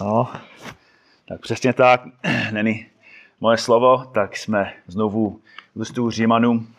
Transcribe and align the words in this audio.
No, 0.00 0.32
tak 1.28 1.40
přesně 1.40 1.72
tak, 1.72 2.02
není 2.50 2.86
moje 3.40 3.58
slovo, 3.58 4.04
tak 4.04 4.36
jsme 4.36 4.72
znovu 4.86 5.40
v 5.74 5.80
listu 5.80 6.10
Římanům. 6.10 6.74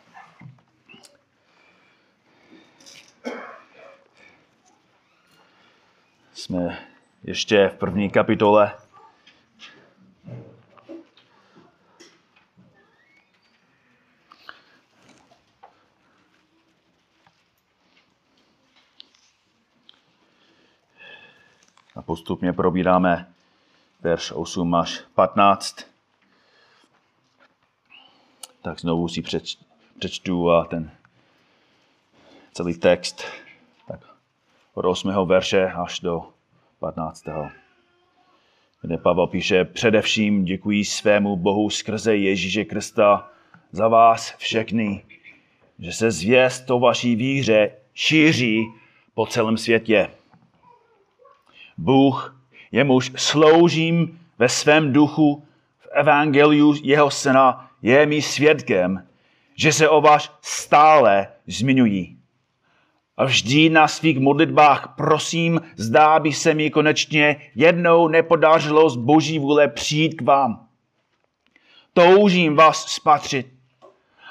Jsme 6.34 6.80
ještě 7.23 7.70
v 7.70 7.78
první 7.78 8.09
kapitole. 8.09 8.71
Postupně 22.06 22.54
probíráme 22.54 23.27
verš 24.02 24.32
8 24.32 24.76
až 24.76 25.02
15. 25.16 25.76
Tak 28.62 28.80
znovu 28.80 29.08
si 29.08 29.22
přeč, 29.22 29.58
přečtu 30.00 30.52
a 30.52 30.66
ten 30.66 30.91
celý 32.54 32.77
text 32.77 33.26
tak 33.88 33.99
od 34.73 34.86
8. 34.86 35.26
verše 35.26 35.66
až 35.66 35.99
do 35.99 36.30
15. 36.80 37.23
Kde 38.82 38.98
Pavel 38.98 39.27
píše, 39.27 39.66
především 39.66 40.46
děkuji 40.46 40.85
svému 40.85 41.35
Bohu 41.35 41.70
skrze 41.70 42.16
Ježíše 42.16 42.66
Krista 42.66 43.32
za 43.72 43.88
vás 43.88 44.35
všechny, 44.38 45.04
že 45.80 45.91
se 45.91 46.12
zvěst 46.12 46.72
o 46.72 46.80
vaší 46.80 47.16
víře 47.16 47.72
šíří 47.94 48.66
po 49.13 49.26
celém 49.26 49.58
světě. 49.58 50.12
Bůh, 51.77 52.43
jemuž 52.71 53.11
sloužím 53.15 54.20
ve 54.39 54.49
svém 54.49 54.93
duchu 54.93 55.43
v 55.79 55.87
evangeliu 55.91 56.76
jeho 56.84 57.12
syna, 57.12 57.71
je 57.82 58.05
mi 58.05 58.21
svědkem, 58.21 59.07
že 59.55 59.73
se 59.73 59.90
o 59.90 60.01
vás 60.01 60.37
stále 60.41 61.27
zmiňují. 61.48 62.17
A 63.17 63.26
vždy 63.26 63.70
na 63.70 63.87
svých 63.87 64.19
modlitbách 64.19 64.94
prosím, 64.97 65.62
zdá 65.75 66.19
by 66.19 66.34
se 66.34 66.53
mi 66.53 66.69
konečně 66.69 67.35
jednou 67.56 68.07
nepodařilo 68.07 68.89
z 68.89 68.95
boží 68.95 69.39
vůle 69.39 69.67
přijít 69.67 70.13
k 70.13 70.22
vám. 70.22 70.67
Toužím 71.94 72.56
vás 72.56 72.85
spatřit, 72.85 73.47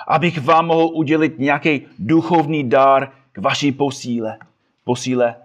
abych 0.08 0.40
vám 0.40 0.66
mohl 0.66 0.90
udělit 0.94 1.38
nějaký 1.38 1.82
duchovní 1.98 2.68
dar 2.68 3.12
k 3.32 3.38
vaší 3.38 3.72
posíle. 3.72 4.38
posíle. 4.84 5.43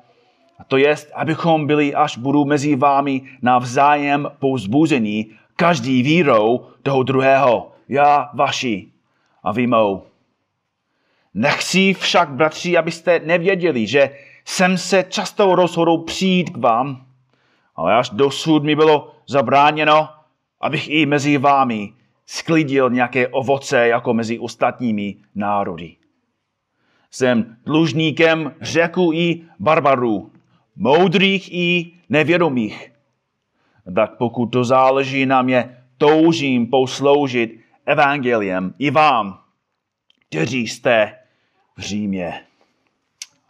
A 0.60 0.64
to 0.64 0.78
jest, 0.78 1.12
abychom 1.16 1.68
byli, 1.68 1.96
až 1.96 2.18
budu 2.18 2.46
mezi 2.46 2.76
vámi 2.76 3.22
navzájem 3.42 4.28
pouzbuzení, 4.40 5.32
každý 5.56 6.04
vírou 6.04 6.68
toho 6.84 7.04
druhého. 7.04 7.72
Já 7.90 8.30
vaši 8.34 8.88
a 9.44 9.52
vy 9.52 9.68
mou. 9.68 10.04
Nechci 11.34 11.94
však, 11.94 12.30
bratři, 12.30 12.78
abyste 12.78 13.20
nevěděli, 13.20 13.88
že 13.88 14.10
jsem 14.46 14.78
se 14.78 15.04
často 15.10 15.56
rozhodl 15.56 15.98
přijít 15.98 16.50
k 16.50 16.58
vám, 16.58 17.06
ale 17.76 17.96
až 17.96 18.10
dosud 18.10 18.64
mi 18.64 18.76
bylo 18.76 19.12
zabráněno, 19.28 20.10
abych 20.62 20.90
i 20.90 21.06
mezi 21.06 21.38
vámi 21.38 21.94
sklidil 22.26 22.90
nějaké 22.90 23.28
ovoce 23.28 23.88
jako 23.88 24.14
mezi 24.14 24.40
ostatními 24.40 25.16
národy. 25.36 25.96
Jsem 27.12 27.58
dlužníkem 27.66 28.54
řeku 28.62 29.12
i 29.14 29.42
barbarů, 29.60 30.32
moudrých 30.80 31.54
i 31.54 31.92
nevědomých. 32.10 32.92
Tak 33.96 34.18
pokud 34.18 34.46
to 34.46 34.64
záleží 34.64 35.26
na 35.26 35.42
mě, 35.42 35.78
toužím 35.98 36.68
posloužit 36.68 37.60
evangeliem 37.86 38.74
i 38.80 38.92
vám, 38.92 39.40
kteří 40.30 40.68
jste 40.68 41.20
v 41.78 41.82
Římě. 41.82 42.44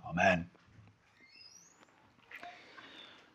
Amen. 0.09 0.45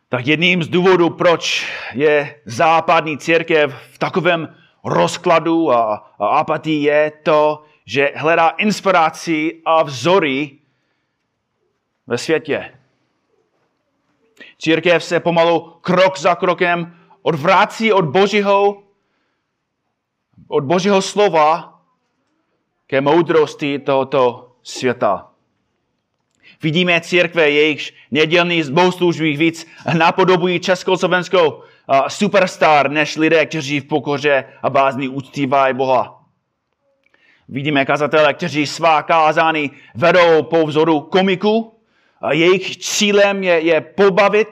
Tak 0.09 0.27
jedním 0.27 0.63
z 0.63 0.67
důvodů, 0.67 1.09
proč 1.09 1.71
je 1.93 2.41
západní 2.45 3.17
církev 3.17 3.75
v 3.91 3.97
takovém 3.97 4.55
rozkladu 4.83 5.71
a, 5.71 5.95
apatii, 6.19 6.83
je 6.83 7.11
to, 7.23 7.63
že 7.85 8.11
hledá 8.15 8.49
inspiraci 8.49 9.61
a 9.65 9.83
vzory 9.83 10.51
ve 12.07 12.17
světě. 12.17 12.74
Církev 14.57 15.03
se 15.03 15.19
pomalu 15.19 15.59
krok 15.81 16.19
za 16.19 16.35
krokem 16.35 16.97
odvrácí 17.21 17.93
od 17.93 18.05
božího, 18.05 18.83
od 20.47 20.63
božího 20.63 21.01
slova 21.01 21.79
ke 22.87 23.01
moudrosti 23.01 23.79
tohoto 23.79 24.51
světa. 24.63 25.29
Vidíme 26.61 27.01
církve, 27.01 27.49
jejichž 27.49 27.93
nedělní 28.11 28.63
bohoslužby 28.71 29.37
víc 29.37 29.67
napodobují 29.97 30.59
československou 30.59 31.63
superstar, 32.07 32.91
než 32.91 33.17
lidé, 33.17 33.45
kteří 33.45 33.79
v 33.79 33.87
pokoře 33.87 34.45
a 34.63 34.69
bázni 34.69 35.07
uctívají 35.07 35.73
Boha. 35.73 36.25
Vidíme 37.49 37.85
kazatele, 37.85 38.33
kteří 38.33 38.67
svá 38.67 39.03
kázání 39.03 39.71
vedou 39.95 40.43
po 40.43 40.65
vzoru 40.65 41.01
komiku, 41.01 41.74
jejich 42.31 42.77
cílem 42.77 43.43
je, 43.43 43.59
je 43.59 43.81
pobavit, 43.81 44.47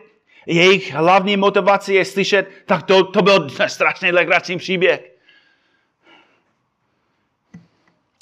jejich 0.45 0.93
hlavní 0.93 1.37
motivací 1.37 1.93
je 1.93 2.05
slyšet, 2.05 2.49
tak 2.65 2.83
to, 2.83 3.03
to 3.03 3.21
byl 3.21 3.49
strašný 3.67 4.11
legrační 4.11 4.57
příběh. 4.57 5.13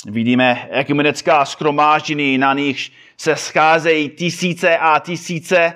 Vidíme 0.06 0.68
ekumenická 0.72 1.46
skromáždění, 1.46 2.38
na 2.38 2.54
nich 2.54 2.92
se 3.18 3.36
scházejí 3.36 4.10
tisíce 4.10 4.78
a 4.78 5.00
tisíce, 5.00 5.74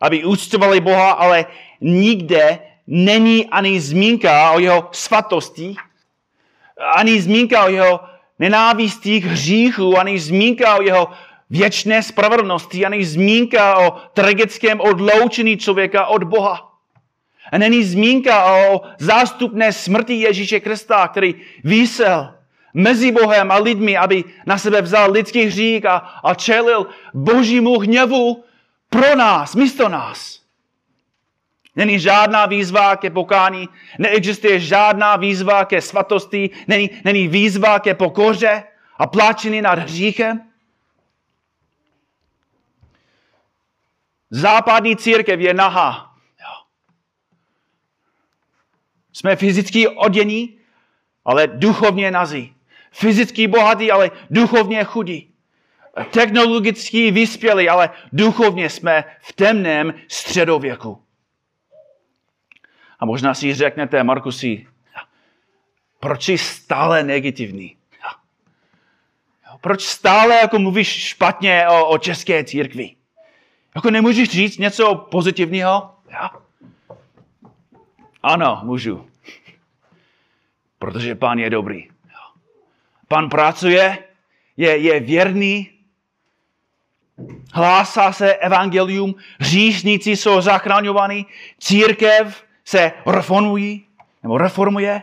aby 0.00 0.24
úctovali 0.24 0.80
Boha, 0.80 1.10
ale 1.10 1.46
nikde 1.80 2.58
není 2.86 3.46
ani 3.46 3.80
zmínka 3.80 4.52
o 4.52 4.58
jeho 4.58 4.88
svatosti, 4.92 5.74
ani 6.94 7.20
zmínka 7.20 7.64
o 7.64 7.68
jeho 7.68 8.00
nenávistích 8.38 9.24
hříchů, 9.24 9.98
ani 9.98 10.18
zmínka 10.18 10.76
o 10.76 10.82
jeho 10.82 11.08
věčné 11.50 12.02
spravedlnosti, 12.02 12.86
ani 12.86 13.04
zmínka 13.04 13.78
o 13.78 13.90
tragickém 13.90 14.80
odloučení 14.80 15.56
člověka 15.56 16.06
od 16.06 16.24
Boha. 16.24 16.72
A 17.52 17.58
není 17.58 17.84
zmínka 17.84 18.56
o 18.56 18.80
zástupné 18.98 19.72
smrti 19.72 20.14
Ježíše 20.14 20.60
Krista, 20.60 21.08
který 21.08 21.34
vysel 21.64 22.34
mezi 22.74 23.12
Bohem 23.12 23.50
a 23.50 23.56
lidmi, 23.58 23.96
aby 23.96 24.24
na 24.46 24.58
sebe 24.58 24.82
vzal 24.82 25.12
lidský 25.12 25.44
hřích 25.44 25.86
a, 25.86 25.96
a 26.24 26.34
čelil 26.34 26.86
božímu 27.14 27.78
hněvu 27.78 28.44
pro 28.90 29.16
nás, 29.16 29.54
místo 29.54 29.88
nás. 29.88 30.38
Není 31.76 31.98
žádná 31.98 32.46
výzva 32.46 32.96
ke 32.96 33.10
pokání, 33.10 33.68
neexistuje 33.98 34.60
žádná 34.60 35.16
výzva 35.16 35.64
ke 35.64 35.80
svatosti, 35.80 36.50
není, 36.68 36.90
není 37.04 37.28
výzva 37.28 37.78
ke 37.78 37.94
pokoře 37.94 38.62
a 38.98 39.06
pláčení 39.06 39.62
nad 39.62 39.78
hříchem. 39.78 40.47
Západní 44.30 44.96
církev 44.96 45.40
je 45.40 45.54
nahá. 45.54 46.14
Jsme 49.12 49.36
fyzicky 49.36 49.88
odění, 49.88 50.58
ale 51.24 51.46
duchovně 51.46 52.10
nazí. 52.10 52.54
Fyzicky 52.90 53.46
bohatý, 53.46 53.90
ale 53.90 54.10
duchovně 54.30 54.84
chudí. 54.84 55.34
Technologicky 56.10 57.10
vyspělí, 57.10 57.68
ale 57.68 57.90
duchovně 58.12 58.70
jsme 58.70 59.04
v 59.20 59.32
temném 59.32 59.94
středověku. 60.08 61.02
A 62.98 63.06
možná 63.06 63.34
si 63.34 63.54
řeknete, 63.54 64.04
Markusi, 64.04 64.66
proč 66.00 66.24
jsi 66.24 66.38
stále 66.38 67.02
negativní? 67.02 67.76
Proč 69.60 69.82
stále 69.82 70.36
jako 70.36 70.58
mluvíš 70.58 70.88
špatně 70.88 71.68
o, 71.68 71.86
o 71.86 71.98
české 71.98 72.44
církvi? 72.44 72.97
Jako 73.74 73.90
nemůžeš 73.90 74.28
říct 74.30 74.58
něco 74.58 74.94
pozitivního? 74.94 75.94
Já? 76.10 76.30
Ano, 78.22 78.60
můžu. 78.62 79.06
Protože 80.78 81.14
pán 81.14 81.38
je 81.38 81.50
dobrý. 81.50 81.88
Pan 83.08 83.28
pracuje, 83.28 83.98
je, 84.56 84.76
je 84.76 85.00
věrný, 85.00 85.70
hlásá 87.52 88.12
se 88.12 88.34
evangelium, 88.34 89.14
hříšníci 89.40 90.16
jsou 90.16 90.40
zachraňovaní, 90.40 91.26
církev 91.58 92.44
se 92.64 92.92
reformují, 93.06 93.86
nebo 94.22 94.38
reformuje. 94.38 95.02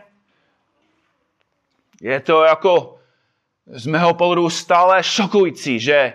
Je 2.00 2.20
to 2.20 2.42
jako 2.42 2.98
z 3.66 3.86
mého 3.86 4.14
pohledu 4.14 4.50
stále 4.50 5.02
šokující, 5.02 5.80
že 5.80 6.14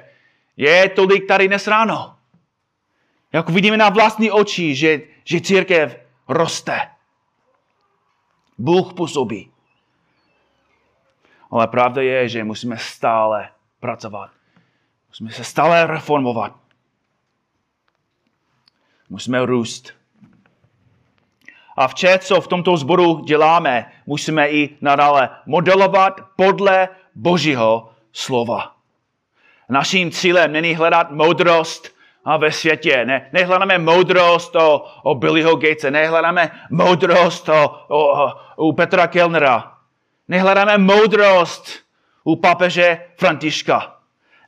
je 0.58 0.90
tolik 0.90 1.28
tady 1.28 1.48
dnes 1.48 1.68
ráno. 1.68 2.16
Jak 3.34 3.50
vidíme 3.50 3.78
na 3.78 3.90
vlastní 3.90 4.32
oči, 4.32 4.76
že, 4.76 5.02
že 5.24 5.42
církev 5.42 6.00
roste. 6.28 6.90
Bůh 8.58 8.94
působí. 8.94 9.52
Ale 11.52 11.68
pravda 11.68 12.02
je, 12.02 12.30
že 12.30 12.44
musíme 12.44 12.78
stále 12.78 13.50
pracovat. 13.80 14.32
Musíme 15.08 15.32
se 15.32 15.44
stále 15.44 15.88
reformovat. 15.88 16.56
Musíme 19.10 19.46
růst. 19.46 19.94
A 21.78 21.88
vše, 21.88 22.20
co 22.20 22.42
v 22.42 22.48
tomto 22.48 22.78
sboru 22.78 23.20
děláme, 23.20 23.92
musíme 24.06 24.50
i 24.50 24.78
nadále 24.82 25.30
modelovat 25.46 26.22
podle 26.36 26.90
Božího 27.16 27.94
slova. 28.14 28.76
Naším 29.70 30.12
cílem 30.12 30.52
není 30.52 30.76
hledat 30.76 31.12
moudrost 31.12 31.96
a 32.26 32.38
ve 32.38 32.52
světě. 32.52 33.06
Ne, 33.06 33.30
nehledáme 33.34 33.78
moudrost 33.78 34.56
o, 34.56 34.86
o 35.04 35.16
Billyho 35.16 35.56
Gatese, 35.56 35.92
nehledáme 35.92 36.52
moudrost 36.72 37.50
o, 37.50 37.86
o, 37.88 38.24
o, 38.24 38.32
u 38.56 38.74
Petra 38.74 39.08
Kellnera. 39.08 39.78
Nehledáme 40.28 40.78
moudrost 40.78 41.80
u 42.24 42.36
papeže 42.36 43.06
Františka. 43.18 43.98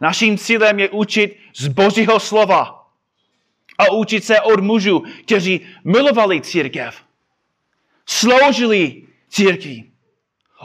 Naším 0.01 0.37
cílem 0.37 0.79
je 0.79 0.89
učit 0.89 1.39
z 1.55 1.67
Božího 1.67 2.19
slova 2.19 2.85
a 3.77 3.91
učit 3.91 4.25
se 4.25 4.41
od 4.41 4.59
mužů, 4.59 5.03
kteří 5.25 5.67
milovali 5.83 6.41
církev, 6.41 7.01
sloužili 8.05 9.03
církvi, 9.29 9.83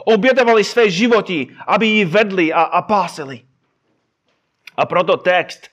obětovali 0.05 0.63
své 0.63 0.89
životy, 0.89 1.47
aby 1.67 1.87
ji 1.87 2.05
vedli 2.05 2.53
a, 2.53 2.61
a 2.61 2.81
pásili. 2.81 3.41
A 4.77 4.85
proto 4.85 5.17
text, 5.17 5.69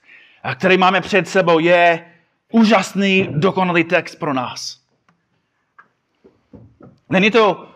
který 0.55 0.79
máme 0.79 1.01
před 1.01 1.29
sebou, 1.29 1.59
je 1.59 2.07
úžasný, 2.53 3.29
dokonalý 3.31 3.85
text 3.85 4.15
pro 4.15 4.35
nás. 4.35 4.81
Není 7.11 7.31
to 7.31 7.69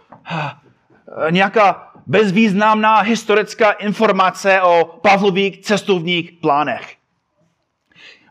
nějaká 1.30 1.92
bezvýznamná 2.06 3.00
historická 3.00 3.70
informace 3.70 4.62
o 4.62 4.84
Pavlových 4.84 5.60
cestovních 5.60 6.32
plánech. 6.32 6.96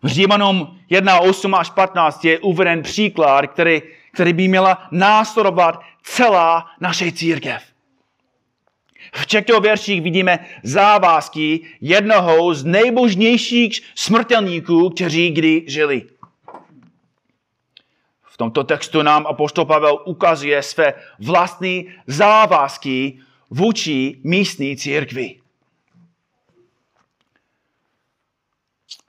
V 0.04 0.08
Římanům 0.08 0.80
1, 0.90 1.20
8 1.20 1.56
až 1.56 1.70
15 1.70 2.26
je 2.26 2.40
uveden 2.40 2.84
příklad, 2.84 3.48
který, 3.48 3.82
který 4.14 4.34
by 4.34 4.48
měla 4.48 4.88
následovat 4.92 5.82
celá 6.04 6.66
naše 6.80 7.12
církev. 7.12 7.64
V 9.14 9.26
těchto 9.26 9.60
verších 9.60 10.02
vidíme 10.02 10.40
závazky 10.64 11.60
jednoho 11.82 12.54
z 12.54 12.66
nejbožnějších 12.66 13.82
smrtelníků, 13.96 14.90
kteří 14.90 15.32
kdy 15.32 15.64
žili. 15.68 16.06
V 18.24 18.38
tomto 18.38 18.64
textu 18.64 19.02
nám 19.02 19.28
apostol 19.28 19.66
Pavel 19.66 20.00
ukazuje 20.06 20.64
své 20.64 20.94
vlastní 21.20 21.94
závazky 22.08 23.20
vůči 23.50 24.20
místní 24.24 24.78
církvi. 24.78 25.40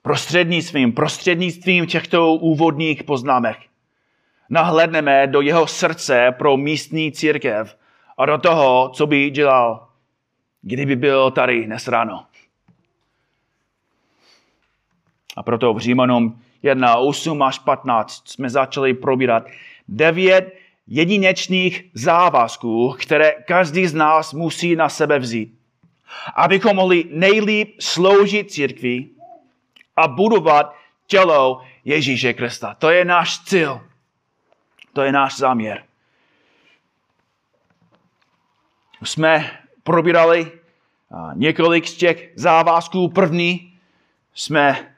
Prostřednictvím, 0.01 0.91
prostřednictvím 0.91 1.87
těchto 1.87 2.33
úvodních 2.33 3.03
poznámek 3.03 3.57
nahledneme 4.49 5.27
do 5.27 5.41
jeho 5.41 5.67
srdce 5.67 6.35
pro 6.37 6.57
místní 6.57 7.11
církev 7.11 7.77
a 8.17 8.25
do 8.25 8.37
toho, 8.37 8.89
co 8.89 9.07
by 9.07 9.29
dělal 9.29 9.87
kdyby 10.61 10.95
byl 10.95 11.31
tady 11.31 11.65
dnes 11.65 11.87
ráno. 11.87 12.25
A 15.35 15.43
proto 15.43 15.73
v 15.73 15.79
Římanům 15.79 16.41
1, 16.63 16.95
8 16.95 17.41
až 17.41 17.59
15 17.59 18.29
jsme 18.29 18.49
začali 18.49 18.93
probírat 18.93 19.43
devět 19.87 20.57
jedinečných 20.87 21.89
závazků, 21.93 22.95
které 22.99 23.31
každý 23.31 23.87
z 23.87 23.93
nás 23.93 24.33
musí 24.33 24.75
na 24.75 24.89
sebe 24.89 25.19
vzít. 25.19 25.59
Abychom 26.35 26.75
mohli 26.75 27.03
nejlíp 27.11 27.75
sloužit 27.79 28.51
církvi 28.51 29.09
a 29.95 30.07
budovat 30.07 30.75
tělo 31.07 31.61
Ježíše 31.85 32.33
Krista. 32.33 32.73
To 32.73 32.89
je 32.89 33.05
náš 33.05 33.39
cíl. 33.39 33.81
To 34.93 35.01
je 35.01 35.11
náš 35.11 35.37
záměr. 35.37 35.83
Jsme 39.03 39.60
probírali 39.83 40.51
několik 41.33 41.87
z 41.87 41.93
těch 41.93 42.31
závazků. 42.35 43.09
První 43.09 43.79
jsme 44.33 44.95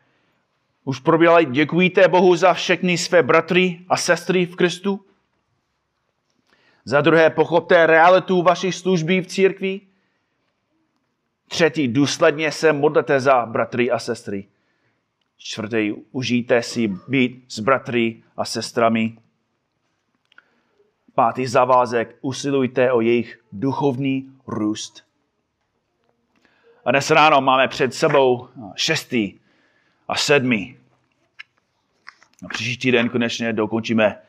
už 0.83 0.99
probírali, 0.99 1.45
děkujte 1.45 2.07
Bohu 2.07 2.35
za 2.35 2.53
všechny 2.53 2.97
své 2.97 3.23
bratry 3.23 3.79
a 3.89 3.97
sestry 3.97 4.45
v 4.45 4.55
Kristu. 4.55 5.05
Za 6.85 7.01
druhé, 7.01 7.29
pochopte 7.29 7.87
realitu 7.87 8.41
vaší 8.41 8.71
služby 8.71 9.21
v 9.21 9.27
církvi. 9.27 9.81
Třetí, 11.47 11.87
důsledně 11.87 12.51
se 12.51 12.73
modlete 12.73 13.19
za 13.19 13.45
bratry 13.45 13.91
a 13.91 13.99
sestry. 13.99 14.47
Čtvrtý, 15.37 15.93
užijte 16.11 16.61
si 16.61 16.87
být 17.07 17.45
s 17.47 17.59
bratry 17.59 18.23
a 18.37 18.45
sestrami. 18.45 19.17
Pátý 21.15 21.47
zavázek, 21.47 22.15
usilujte 22.21 22.91
o 22.91 23.01
jejich 23.01 23.39
duchovní 23.51 24.29
růst. 24.47 25.03
A 26.85 26.91
dnes 26.91 27.11
ráno 27.11 27.41
máme 27.41 27.67
před 27.67 27.93
sebou 27.93 28.47
šestý 28.75 29.33
a 30.07 30.15
sedmý. 30.15 30.77
A 32.45 32.47
příští 32.47 32.77
týden 32.77 33.09
konečně 33.09 33.53
dokončíme 33.53 34.19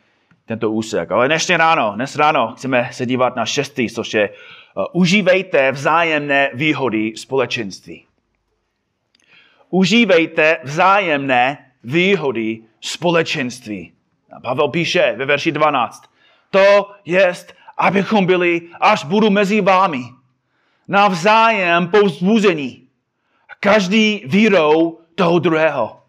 tento 0.46 0.70
úsek. 0.70 1.10
Ale 1.10 1.26
dnešně 1.26 1.56
ráno, 1.56 1.92
dnes 1.94 2.16
ráno 2.16 2.54
chceme 2.56 2.88
se 2.92 3.06
dívat 3.06 3.36
na 3.36 3.46
šestý, 3.46 3.90
což 3.90 4.14
je 4.14 4.30
uh, 4.30 4.84
užívejte 4.92 5.72
vzájemné 5.72 6.50
výhody 6.54 7.12
společenství. 7.16 8.04
Užívejte 9.70 10.58
vzájemné 10.64 11.70
výhody 11.84 12.62
společenství. 12.80 13.92
A 14.32 14.40
Pavel 14.40 14.68
píše 14.68 15.14
ve 15.16 15.24
verši 15.24 15.52
12. 15.52 16.13
To 16.54 16.94
jest, 17.04 17.54
abychom 17.76 18.26
byli, 18.26 18.70
až 18.80 19.04
budu 19.04 19.30
mezi 19.30 19.60
vámi, 19.60 20.14
navzájem 20.88 21.88
povzbuzení. 21.88 22.88
Každý 23.60 24.22
vírou 24.26 25.00
toho 25.14 25.38
druhého. 25.38 26.02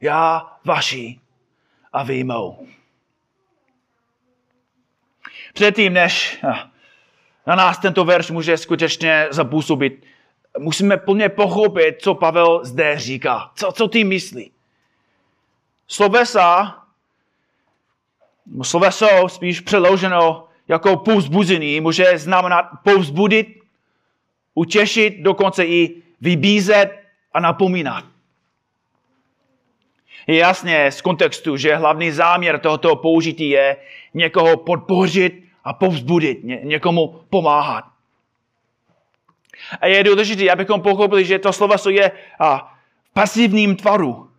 Já 0.00 0.52
vaši 0.64 1.20
a 1.92 2.02
vy 2.02 2.24
mou. 2.24 2.66
Předtím, 5.54 5.92
než 5.92 6.44
na 7.46 7.54
nás 7.54 7.78
tento 7.78 8.04
verš 8.04 8.30
může 8.30 8.56
skutečně 8.56 9.26
zapůsobit, 9.30 10.04
musíme 10.58 10.96
plně 10.96 11.28
pochopit, 11.28 12.02
co 12.02 12.14
Pavel 12.14 12.64
zde 12.64 12.98
říká. 12.98 13.50
Co, 13.54 13.72
co 13.72 13.88
ty 13.88 14.04
myslí? 14.04 14.52
Slovesa, 15.86 16.81
sloveso 18.62 19.28
spíš 19.28 19.60
přeloženo 19.60 20.48
jako 20.68 20.96
povzbuzení, 20.96 21.80
může 21.80 22.18
znamenat 22.18 22.64
povzbudit, 22.84 23.48
utěšit, 24.54 25.20
dokonce 25.20 25.64
i 25.64 26.02
vybízet 26.20 26.90
a 27.32 27.40
napomínat. 27.40 28.04
Je 30.26 30.36
jasně 30.36 30.92
z 30.92 31.00
kontextu, 31.00 31.56
že 31.56 31.76
hlavní 31.76 32.10
záměr 32.10 32.58
tohoto 32.58 32.96
použití 32.96 33.48
je 33.50 33.76
někoho 34.14 34.56
podpořit 34.56 35.44
a 35.64 35.72
povzbudit, 35.72 36.44
ně, 36.44 36.60
někomu 36.62 37.20
pomáhat. 37.30 37.84
A 39.80 39.86
je 39.86 40.04
důležité, 40.04 40.50
abychom 40.50 40.80
pochopili, 40.80 41.24
že 41.24 41.38
to 41.38 41.52
slovo 41.52 41.74
je 41.88 42.10
v 42.38 43.12
pasivním 43.12 43.76
tvaru. 43.76 44.30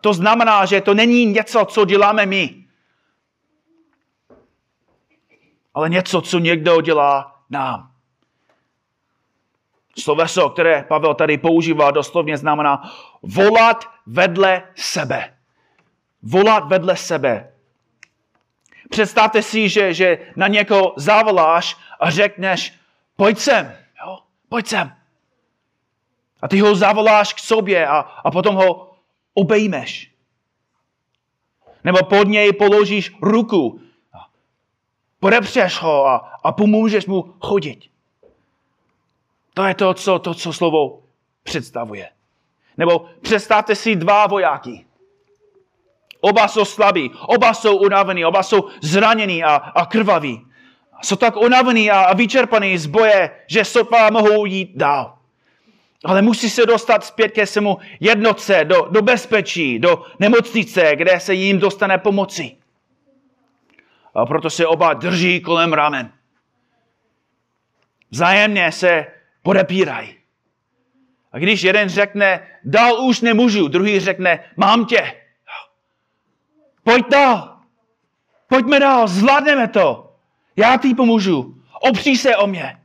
To 0.00 0.14
znamená, 0.14 0.64
že 0.66 0.80
to 0.80 0.94
není 0.94 1.26
něco, 1.26 1.64
co 1.64 1.84
děláme 1.84 2.26
my, 2.26 2.63
ale 5.74 5.88
něco, 5.88 6.20
co 6.20 6.38
někdo 6.38 6.80
dělá 6.80 7.40
nám. 7.50 7.90
Sloveso, 9.98 10.50
které 10.50 10.82
Pavel 10.82 11.14
tady 11.14 11.38
používá, 11.38 11.90
doslovně 11.90 12.36
znamená 12.36 12.90
volat 13.22 13.84
vedle 14.06 14.62
sebe. 14.74 15.34
Volat 16.22 16.68
vedle 16.68 16.96
sebe. 16.96 17.52
Představte 18.90 19.42
si, 19.42 19.68
že, 19.68 19.94
že 19.94 20.18
na 20.36 20.48
někoho 20.48 20.94
zavoláš 20.96 21.76
a 22.00 22.10
řekneš, 22.10 22.74
pojď 23.16 23.38
sem, 23.38 23.76
jo? 24.06 24.18
pojď 24.48 24.66
sem. 24.66 24.92
A 26.42 26.48
ty 26.48 26.60
ho 26.60 26.74
zavoláš 26.74 27.34
k 27.34 27.38
sobě 27.38 27.86
a, 27.86 27.98
a 27.98 28.30
potom 28.30 28.54
ho 28.54 28.94
obejmeš. 29.34 30.10
Nebo 31.84 31.98
pod 31.98 32.28
něj 32.28 32.52
položíš 32.52 33.12
ruku, 33.22 33.80
podepřeš 35.24 35.80
ho 35.80 36.06
a, 36.06 36.16
a 36.44 36.52
pomůžeš 36.52 37.06
mu 37.06 37.34
chodit. 37.40 37.78
To 39.54 39.64
je 39.64 39.74
to, 39.74 39.94
co, 39.94 40.18
to, 40.18 40.34
co 40.34 40.52
slovo 40.52 41.02
představuje. 41.42 42.08
Nebo 42.76 43.06
představte 43.22 43.74
si 43.74 43.96
dva 43.96 44.26
vojáky. 44.26 44.84
Oba 46.20 46.48
jsou 46.48 46.64
slabí, 46.64 47.10
oba 47.26 47.54
jsou 47.54 47.76
unavení, 47.76 48.24
oba 48.24 48.42
jsou 48.42 48.68
zranění 48.80 49.44
a, 49.44 49.54
a 49.54 49.86
krvaví. 49.86 50.46
Jsou 51.02 51.16
tak 51.16 51.36
unavení 51.36 51.90
a, 51.90 52.00
a 52.00 52.14
vyčerpaní 52.14 52.78
z 52.78 52.86
boje, 52.86 53.30
že 53.46 53.64
sotva 53.64 54.10
mohou 54.10 54.46
jít 54.46 54.70
dál. 54.74 55.18
Ale 56.04 56.22
musí 56.22 56.50
se 56.50 56.66
dostat 56.66 57.04
zpět 57.04 57.32
ke 57.32 57.46
svému 57.46 57.78
jednotce, 58.00 58.64
do, 58.64 58.88
do 58.90 59.02
bezpečí, 59.02 59.78
do 59.78 60.02
nemocnice, 60.18 60.92
kde 60.96 61.20
se 61.20 61.34
jim 61.34 61.58
dostane 61.58 61.98
pomoci. 61.98 62.56
A 64.14 64.26
proto 64.26 64.50
se 64.50 64.66
oba 64.66 64.94
drží 64.94 65.40
kolem 65.40 65.72
ramen. 65.72 66.12
Vzájemně 68.10 68.72
se 68.72 69.06
podepírají. 69.42 70.14
A 71.32 71.38
když 71.38 71.62
jeden 71.62 71.88
řekne, 71.88 72.48
dál 72.64 73.00
už 73.00 73.20
nemůžu, 73.20 73.68
druhý 73.68 74.00
řekne, 74.00 74.44
mám 74.56 74.86
tě. 74.86 75.20
Pojď 76.82 77.08
dál. 77.08 77.60
Pojďme 78.48 78.80
dál, 78.80 79.08
zvládneme 79.08 79.68
to. 79.68 80.16
Já 80.56 80.76
ti 80.76 80.94
pomůžu. 80.94 81.62
Opří 81.80 82.16
se 82.16 82.36
o 82.36 82.46
mě. 82.46 82.80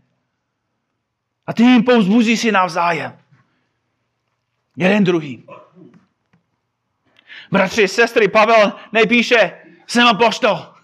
A 1.48 1.53
ty 1.53 1.63
jim 1.63 1.83
pouzbuzí 1.83 2.38
si 2.38 2.51
navzájem. 2.51 3.19
Jeden 4.77 5.03
druhý. 5.03 5.45
Bratři, 7.51 7.88
sestry, 7.88 8.27
Pavel 8.27 8.74
nejpíše, 8.91 9.51
jsem 9.88 10.07
apoštol. 10.07 10.78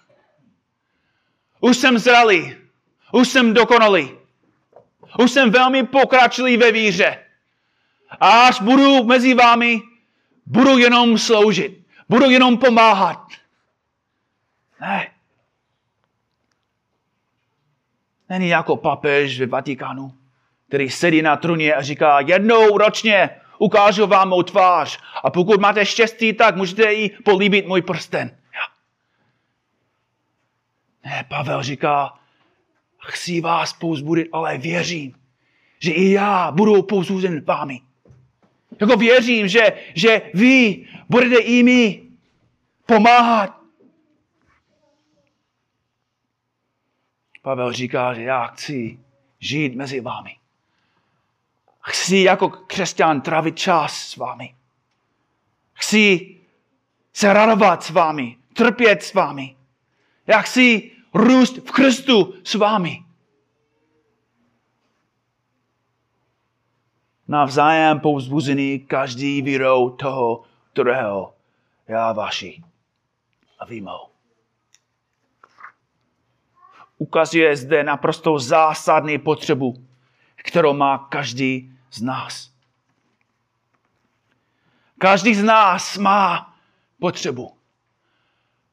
Už 1.60 1.76
jsem 1.76 1.98
zralý. 1.98 2.56
Už 3.12 3.28
jsem 3.28 3.54
dokonalý. 3.54 4.10
Už 5.18 5.30
jsem 5.30 5.50
velmi 5.50 5.86
pokračilý 5.86 6.56
ve 6.56 6.72
víře. 6.72 7.18
A 8.20 8.46
až 8.46 8.60
budu 8.60 9.04
mezi 9.04 9.34
vámi, 9.34 9.82
budu 10.46 10.78
jenom 10.78 11.18
sloužit. 11.18 11.86
Budu 12.08 12.30
jenom 12.30 12.58
pomáhat. 12.58 13.26
Ne. 14.80 15.10
Není 18.28 18.48
jako 18.48 18.76
papež 18.76 19.40
ve 19.40 19.46
Vatikánu, 19.46 20.12
který 20.68 20.90
sedí 20.90 21.22
na 21.22 21.36
truně 21.36 21.74
a 21.74 21.82
říká, 21.82 22.20
jednou 22.20 22.78
ročně 22.78 23.30
ukážu 23.58 24.06
vám 24.06 24.28
mou 24.28 24.42
tvář 24.42 24.98
a 25.24 25.30
pokud 25.30 25.60
máte 25.60 25.86
štěstí, 25.86 26.32
tak 26.32 26.56
můžete 26.56 26.94
i 26.94 27.08
políbit 27.08 27.66
můj 27.66 27.82
prsten. 27.82 28.36
Ne, 31.06 31.24
Pavel 31.28 31.62
říká, 31.62 32.18
chci 32.98 33.40
vás 33.40 33.72
pouzbudit, 33.72 34.28
ale 34.32 34.58
věřím, 34.58 35.14
že 35.78 35.92
i 35.92 36.10
já 36.10 36.50
budu 36.50 36.82
pouzbuzen 36.82 37.44
vámi. 37.44 37.80
Jako 38.80 38.96
věřím, 38.96 39.48
že, 39.48 39.72
že 39.94 40.30
vy 40.34 40.86
budete 41.08 41.36
i 41.36 41.62
mi 41.62 42.02
pomáhat. 42.86 43.60
Pavel 47.42 47.72
říká, 47.72 48.14
že 48.14 48.22
já 48.22 48.46
chci 48.46 48.98
žít 49.38 49.74
mezi 49.74 50.00
vámi. 50.00 50.36
Chci 51.80 52.16
jako 52.16 52.48
křesťan 52.48 53.20
trávit 53.20 53.58
čas 53.58 54.08
s 54.08 54.16
vámi. 54.16 54.54
Chci 55.72 56.36
se 57.12 57.32
radovat 57.32 57.82
s 57.82 57.90
vámi, 57.90 58.36
trpět 58.54 59.02
s 59.02 59.14
vámi. 59.14 59.56
Já 60.26 60.40
chci 60.40 60.95
růst 61.16 61.56
v 61.56 61.70
Kristu 61.70 62.34
s 62.44 62.54
vámi. 62.54 63.04
Navzájem 67.28 68.00
povzbuzený 68.00 68.78
každý 68.78 69.42
vírou 69.42 69.90
toho 69.90 70.44
druhého. 70.74 71.34
Já 71.88 72.12
vaši 72.12 72.62
a 73.58 73.64
vy 73.64 73.80
mou. 73.80 74.08
Ukazuje 76.98 77.56
zde 77.56 77.84
naprosto 77.84 78.38
zásadní 78.38 79.18
potřebu, 79.18 79.86
kterou 80.36 80.72
má 80.72 80.98
každý 80.98 81.72
z 81.90 82.02
nás. 82.02 82.50
Každý 84.98 85.34
z 85.34 85.42
nás 85.42 85.98
má 85.98 86.54
potřebu. 86.98 87.56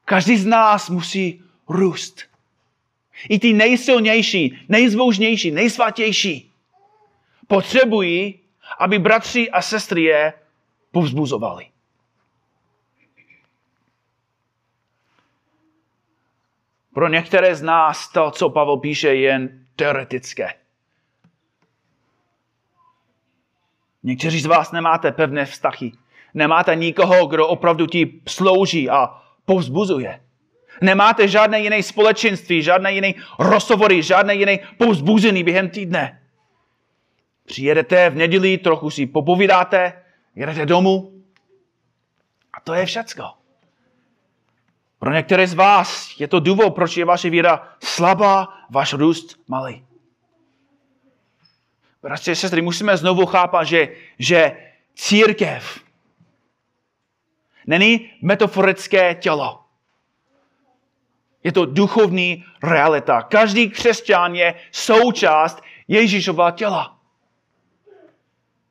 Každý 0.06 0.38
z 0.38 0.46
nás 0.46 0.90
musí 0.90 1.44
růst. 1.68 2.33
I 3.30 3.40
ty 3.40 3.54
nejsilnější, 3.54 4.66
nejzvoužnější, 4.70 5.52
nejsvatější 5.52 6.52
potřebují, 7.48 8.40
aby 8.80 9.00
bratři 9.00 9.50
a 9.50 9.62
sestry 9.62 10.04
je 10.04 10.34
povzbuzovali. 10.92 11.68
Pro 16.94 17.08
některé 17.08 17.56
z 17.56 17.62
nás 17.62 18.12
to, 18.12 18.32
co 18.32 18.50
Pavel 18.50 18.78
píše, 18.78 19.08
je 19.08 19.22
jen 19.22 19.66
teoretické. 19.76 20.54
Někteří 24.04 24.40
z 24.42 24.46
vás 24.46 24.72
nemáte 24.72 25.12
pevné 25.12 25.46
vztahy. 25.46 25.92
Nemáte 26.34 26.76
nikoho, 26.76 27.28
kdo 27.28 27.48
opravdu 27.48 27.88
ti 27.88 28.22
slouží 28.28 28.90
a 28.90 29.22
povzbuzuje. 29.46 30.23
Nemáte 30.84 31.28
žádné 31.28 31.60
jiné 31.60 31.84
společenství, 31.84 32.62
žádné 32.62 32.94
jiné 32.94 33.14
rozhovory, 33.40 34.04
žádné 34.04 34.36
jiné 34.36 34.60
povzbuzení 34.78 35.44
během 35.44 35.70
týdne. 35.70 36.22
Přijedete 37.46 38.10
v 38.10 38.16
neděli, 38.16 38.58
trochu 38.58 38.90
si 38.90 39.06
popovídáte, 39.06 40.04
jedete 40.36 40.66
domů 40.66 41.24
a 42.54 42.62
to 42.64 42.74
je 42.74 42.86
všecko. 42.86 43.24
Pro 45.00 45.14
některé 45.14 45.48
z 45.48 45.54
vás 45.54 46.20
je 46.20 46.28
to 46.28 46.40
důvod, 46.40 46.76
proč 46.76 46.98
je 46.98 47.06
vaše 47.06 47.30
víra 47.30 47.76
slabá, 47.84 48.48
váš 48.70 48.94
růst 48.94 49.40
malý. 49.48 49.86
Bratři 52.02 52.32
a 52.32 52.36
sestry, 52.36 52.62
musíme 52.62 52.98
znovu 52.98 53.26
chápat, 53.26 53.64
že, 53.64 53.96
že 54.20 54.58
církev 54.96 55.80
není 57.68 58.10
metaforické 58.22 59.16
tělo. 59.16 59.63
Je 61.44 61.52
to 61.52 61.66
duchovní 61.66 62.46
realita. 62.64 63.22
Každý 63.22 63.70
křesťan 63.70 64.36
je 64.36 64.56
součást 64.72 65.62
Ježíšova 65.88 66.52
těla. 66.52 66.98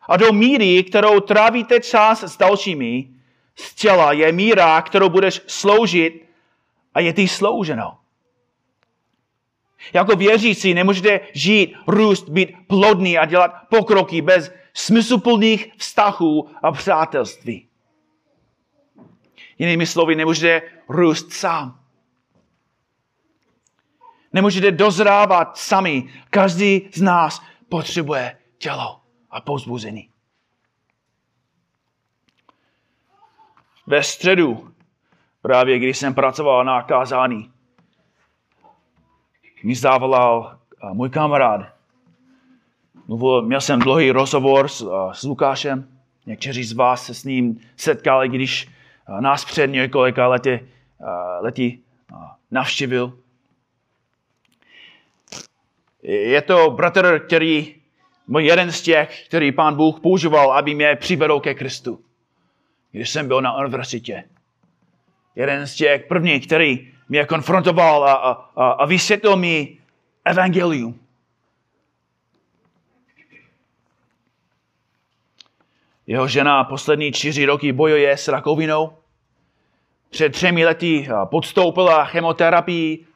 A 0.09 0.17
do 0.17 0.33
míry, 0.33 0.83
kterou 0.83 1.21
trávíte 1.21 1.81
čas 1.81 2.23
s 2.23 2.37
dalšími, 2.37 3.09
z 3.55 3.75
těla 3.75 4.13
je 4.13 4.33
míra, 4.33 4.83
kterou 4.83 5.09
budeš 5.09 5.43
sloužit 5.47 6.29
a 6.95 7.01
je 7.01 7.13
ty 7.13 7.29
slouženo. 7.29 7.99
Jako 9.93 10.17
věřící 10.17 10.75
nemůžete 10.75 11.21
žít, 11.33 11.75
růst, 11.87 12.29
být 12.29 12.55
plodný 12.67 13.19
a 13.19 13.27
dělat 13.27 13.53
pokroky 13.69 14.23
bez 14.23 14.53
smysluplných 14.75 15.71
vztahů 15.77 16.49
a 16.63 16.73
přátelství. 16.73 17.69
Jinými 19.59 19.87
slovy, 19.87 20.15
nemůžete 20.15 20.63
růst 20.89 21.33
sám. 21.33 21.82
Nemůžete 24.33 24.71
dozrávat 24.71 25.57
sami. 25.57 26.09
Každý 26.31 26.89
z 26.95 27.01
nás 27.01 27.43
potřebuje 27.69 28.39
tělo 28.59 29.01
a 29.31 29.41
pozbuzení. 29.41 30.09
Ve 33.87 34.03
středu, 34.03 34.75
právě 35.43 35.79
když 35.79 35.99
jsem 35.99 36.15
pracoval 36.15 36.65
na 36.65 36.83
kázání, 36.83 37.53
mi 39.65 39.75
zavolal 39.75 40.59
můj 40.93 41.11
kamarád. 41.11 41.61
Měl 43.43 43.61
jsem 43.61 43.81
dlouhý 43.81 44.11
rozhovor 44.11 44.69
s, 44.69 45.11
s 45.13 45.23
Lukášem. 45.23 45.99
Někteří 46.27 46.65
z 46.65 46.73
vás 46.73 47.07
se 47.07 47.15
s 47.15 47.25
ním 47.25 47.61
setkali, 47.77 48.29
když 48.29 48.69
nás 49.21 49.45
před 49.45 49.67
několika 49.67 50.29
lety, 50.29 50.69
lety 51.41 51.81
navštívil. 52.51 53.19
Je 56.03 56.43
to 56.43 56.71
bratr, 56.71 57.23
který, 57.27 57.75
jeden 58.39 58.73
z 58.73 58.83
těch, 58.83 59.25
který 59.27 59.53
pán 59.53 59.77
Bůh 59.77 60.01
používal, 60.01 60.53
aby 60.53 60.75
mě 60.75 60.97
přivedl 60.97 61.41
ke 61.41 61.55
Kristu. 61.55 62.05
Když 62.91 63.11
jsem 63.11 63.29
byl 63.29 63.41
na 63.41 63.57
univerzitě. 63.57 64.25
Jeden 65.37 65.67
z 65.67 65.75
těch 65.75 66.07
prvních, 66.07 66.47
který 66.47 66.93
mě 67.09 67.25
konfrontoval 67.25 68.05
a, 68.05 68.13
a, 68.13 68.31
a, 68.33 68.71
a 68.71 68.87
vysvětlil 68.87 69.37
mi 69.37 69.79
evangelium. 70.25 70.99
Jeho 76.07 76.29
žena 76.29 76.65
poslední 76.65 77.13
čtyři 77.13 77.45
roky 77.45 77.73
bojuje 77.73 78.17
s 78.17 78.29
rakovinou. 78.29 78.93
Před 80.11 80.33
třemi 80.33 80.65
lety 80.65 81.09
podstoupila 81.25 82.05
chemoterapii, 82.05 83.07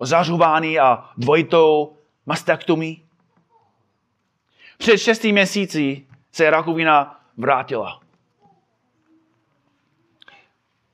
zařuvání 0.00 0.78
a 0.78 1.10
dvojitou 1.16 1.96
mastektomii. 2.26 3.02
Před 4.78 4.98
šestý 4.98 5.32
měsíci 5.32 6.06
se 6.32 6.50
rakovina 6.50 7.20
vrátila. 7.36 8.02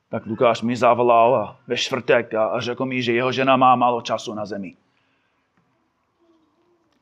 tak 0.09 0.27
Lukáš 0.27 0.63
mi 0.63 0.77
zavolal 0.77 1.37
a 1.37 1.61
ve 1.67 1.77
čtvrtek 1.77 2.35
a, 2.35 2.61
řekl 2.61 2.85
mi, 2.85 3.03
že 3.03 3.13
jeho 3.13 3.33
žena 3.33 3.57
má 3.57 3.77
málo 3.77 4.01
času 4.01 4.35
na 4.35 4.47
zemi. 4.47 4.77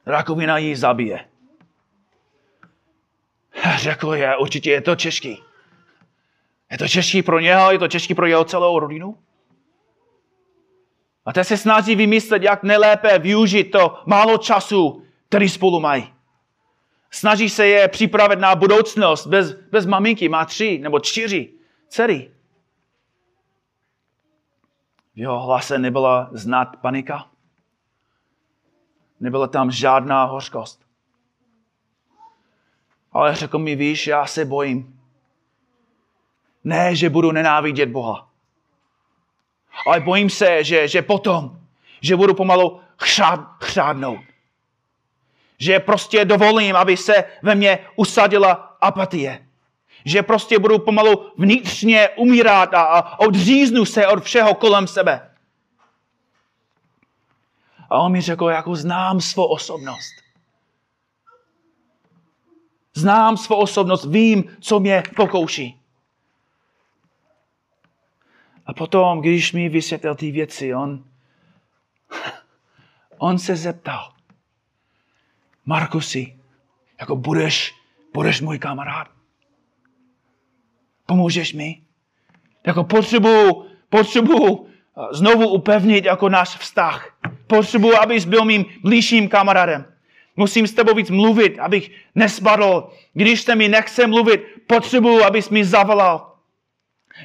Rakovina 0.07 0.59
ji 0.59 0.77
zabije. 0.77 1.25
Řekl 3.77 4.15
je, 4.15 4.37
určitě 4.37 4.71
je 4.71 4.81
to 4.81 4.97
těžký. 4.97 5.43
Je 6.71 6.79
to 6.79 6.89
těžký 6.89 7.23
pro 7.23 7.41
něho, 7.41 7.73
je 7.73 7.79
to 7.79 7.89
těžký 7.89 8.15
pro 8.15 8.27
jeho 8.27 8.45
celou 8.45 8.79
rodinu. 8.79 9.19
A 11.27 11.33
teď 11.33 11.47
se 11.47 11.57
snaží 11.57 11.95
vymyslet, 11.95 12.43
jak 12.43 12.63
nejlépe 12.63 13.19
využít 13.19 13.65
to 13.65 14.03
málo 14.07 14.39
času, 14.39 15.03
který 15.29 15.49
spolu 15.49 15.81
mají. 15.81 16.15
Snaží 17.11 17.51
se 17.51 17.67
je 17.67 17.89
připravit 17.89 18.39
na 18.39 18.55
budoucnost. 18.55 19.27
Bez, 19.27 19.53
bez 19.53 19.87
maminky 19.87 20.29
má 20.29 20.45
tři 20.45 20.79
nebo 20.79 21.01
čtyři 21.01 21.53
dcery. 21.89 22.31
V 25.15 25.19
jeho 25.19 25.41
hlase 25.41 25.79
nebyla 25.79 26.29
znát 26.33 26.77
panika. 26.77 27.31
Nebyla 29.21 29.47
tam 29.47 29.71
žádná 29.71 30.25
hořkost. 30.25 30.87
Ale 33.13 33.35
řekl 33.35 33.59
mi, 33.59 33.77
víš, 33.77 34.07
já 34.07 34.27
se 34.27 34.45
bojím. 34.45 35.01
Ne, 36.65 36.97
že 36.97 37.11
budu 37.11 37.33
nenávidět 37.33 37.89
Boha. 37.89 38.26
Ale 39.87 40.01
bojím 40.01 40.31
se, 40.31 40.65
že, 40.65 40.89
že 40.89 41.03
potom, 41.03 41.59
že 42.01 42.17
budu 42.17 42.35
pomalu 42.35 42.81
chřád, 42.99 43.41
chřádnout. 43.63 44.21
Že 45.59 45.81
prostě 45.81 46.25
dovolím, 46.25 46.77
aby 46.77 46.97
se 46.97 47.25
ve 47.43 47.55
mně 47.55 47.79
usadila 47.97 48.53
apatie. 48.81 49.47
Že 50.05 50.23
prostě 50.23 50.59
budu 50.59 50.79
pomalu 50.79 51.33
vnitřně 51.39 52.09
umírat 52.09 52.75
a, 52.75 52.83
a 52.83 53.19
odříznu 53.19 53.85
se 53.85 54.07
od 54.07 54.25
všeho 54.25 54.55
kolem 54.55 54.87
sebe. 54.87 55.31
A 57.91 57.99
on 57.99 58.13
mi 58.13 58.21
řekl, 58.21 58.45
jako 58.45 58.77
znám 58.77 59.21
svou 59.21 59.45
osobnost. 59.45 60.13
Znám 62.95 63.37
svou 63.37 63.57
osobnost, 63.57 64.05
vím, 64.05 64.57
co 64.61 64.81
mě 64.81 65.03
pokouší. 65.17 65.81
A 68.67 68.75
potom, 68.75 69.21
když 69.21 69.53
mi 69.53 69.69
vysvětlil 69.69 70.15
ty 70.15 70.31
věci, 70.31 70.75
on, 70.75 71.05
on 73.19 73.39
se 73.39 73.57
zeptal, 73.57 74.13
Markusi, 75.67 76.37
jako 77.01 77.17
budeš, 77.17 77.75
budeš 78.15 78.41
můj 78.41 78.59
kamarád. 78.59 79.09
Pomůžeš 81.07 81.53
mi? 81.53 81.83
Jako 82.67 82.85
potřebuju, 82.85 83.67
potřebuju 83.89 84.67
znovu 85.11 85.49
upevnit 85.49 86.05
jako 86.05 86.29
náš 86.29 86.57
vztah. 86.57 87.19
Potřebuji, 87.47 87.97
abys 87.97 88.25
byl 88.25 88.45
mým 88.45 88.65
blížším 88.83 89.29
kamarádem. 89.29 89.85
Musím 90.37 90.67
s 90.67 90.75
tebou 90.75 90.95
víc 90.95 91.11
mluvit, 91.11 91.59
abych 91.59 91.91
nespadl. 92.15 92.91
Když 93.13 93.41
se 93.41 93.55
mi 93.55 93.69
nechce 93.69 94.07
mluvit, 94.07 94.41
potřebuji, 94.67 95.25
abys 95.25 95.51
mi 95.51 95.65
zavolal. 95.65 96.36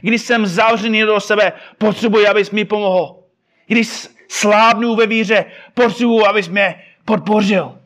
Když 0.01 0.21
jsem 0.21 0.45
zavřený 0.45 1.01
do 1.01 1.19
sebe, 1.19 1.53
potřebuji, 1.77 2.27
abys 2.27 2.51
mi 2.51 2.65
pomohl. 2.65 3.23
Když 3.67 4.07
slábnu 4.27 4.95
ve 4.95 5.07
víře, 5.07 5.45
potřebuji, 5.73 6.25
abys 6.25 6.47
mě 6.47 6.83
podpořil. 7.05 7.79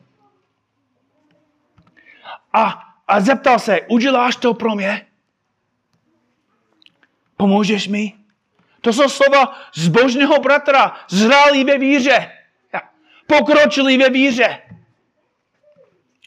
A, 2.52 2.82
a 3.08 3.20
zeptal 3.20 3.58
se, 3.58 3.80
uděláš 3.80 4.36
to 4.36 4.54
pro 4.54 4.74
mě? 4.74 5.06
Pomůžeš 7.36 7.88
mi? 7.88 8.12
To 8.80 8.92
jsou 8.92 9.08
slova 9.08 9.58
zbožného 9.74 10.40
bratra, 10.40 10.96
zralý 11.08 11.64
ve 11.64 11.78
víře, 11.78 12.32
pokročilý 13.26 13.98
ve 13.98 14.10
víře. 14.10 14.62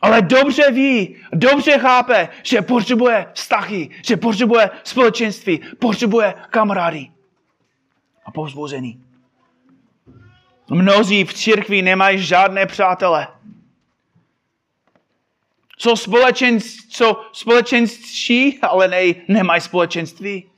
Ale 0.01 0.21
dobře 0.21 0.71
ví, 0.71 1.15
dobře 1.33 1.79
chápe, 1.79 2.29
že 2.43 2.61
potřebuje 2.61 3.31
vztahy, 3.33 3.89
že 4.05 4.17
potřebuje 4.17 4.69
společenství, 4.83 5.61
potřebuje 5.79 6.33
kamarády 6.49 7.11
a 8.25 8.31
povzbuzení. 8.31 9.03
Mnozí 10.69 11.25
v 11.25 11.33
církvi 11.33 11.81
nemají 11.81 12.19
žádné 12.19 12.65
přátele. 12.65 13.27
Jsou, 15.77 15.95
společenství, 15.95 16.91
jsou 16.91 17.17
společenství, 17.33 18.59
ale 18.59 18.87
ne, 18.87 19.13
nemají 19.27 19.61
společenství. 19.61 20.49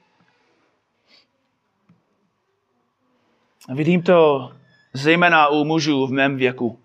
Vidím 3.74 4.02
to 4.02 4.52
zejména 4.94 5.48
u 5.48 5.64
mužů 5.64 6.08
v 6.08 6.12
mém 6.12 6.38
věku. 6.38 6.81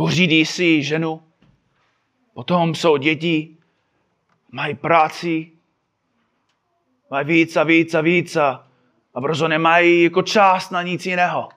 Pořídí 0.00 0.46
si 0.46 0.82
ženu, 0.82 1.22
potom 2.34 2.74
jsou 2.74 2.96
děti, 2.96 3.56
mají 4.50 4.74
práci, 4.74 5.52
mají 7.10 7.26
víc 7.26 7.56
a 7.56 7.62
víc 7.62 7.94
a 7.94 8.00
víc 8.00 8.36
a, 8.36 8.68
a 9.14 9.20
brzo 9.20 9.48
nemají 9.48 10.02
jako 10.02 10.22
čas 10.22 10.70
na 10.70 10.82
nic 10.82 11.06
jiného. 11.06 11.48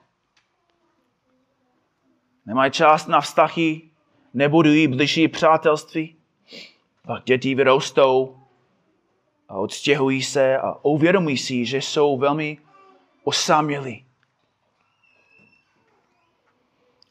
Nemají 2.46 2.72
čas 2.72 3.06
na 3.06 3.20
vztahy, 3.20 3.82
nebudují 4.34 4.88
blížší 4.88 5.28
přátelství. 5.28 6.16
Pak 7.06 7.24
děti 7.24 7.54
vyrostou 7.54 8.38
a 9.48 9.54
odstěhují 9.54 10.22
se 10.22 10.58
a 10.58 10.84
uvědomují 10.84 11.38
si, 11.38 11.64
že 11.64 11.76
jsou 11.76 12.18
velmi 12.18 12.58
osamělí. 13.22 14.03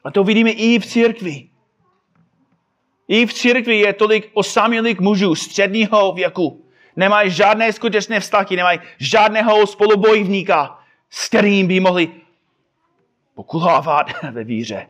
A 0.03 0.11
to 0.11 0.23
vidíme 0.23 0.51
i 0.51 0.79
v 0.79 0.85
církvi. 0.85 1.49
I 3.07 3.25
v 3.25 3.33
církvi 3.33 3.79
je 3.79 3.93
tolik 3.93 4.31
osamělých 4.33 4.99
mužů 4.99 5.35
středního 5.35 6.11
věku. 6.13 6.65
Nemají 6.95 7.31
žádné 7.31 7.73
skutečné 7.73 8.19
vztahy, 8.19 8.55
nemají 8.55 8.79
žádného 8.97 9.67
spolubojovníka, 9.67 10.79
s 11.09 11.27
kterým 11.27 11.67
by 11.67 11.79
mohli 11.79 12.11
pokulhávat 13.35 14.07
ve 14.31 14.43
víře. 14.43 14.87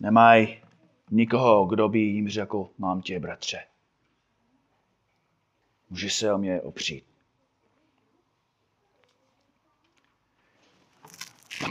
Nemají 0.00 0.62
nikoho, 1.10 1.66
kdo 1.66 1.88
by 1.88 1.98
jim 1.98 2.28
řekl, 2.28 2.68
mám 2.78 3.02
tě, 3.02 3.20
bratře. 3.20 3.64
Může 5.90 6.10
se 6.10 6.32
o 6.32 6.38
mě 6.38 6.60
opřít. 6.60 7.04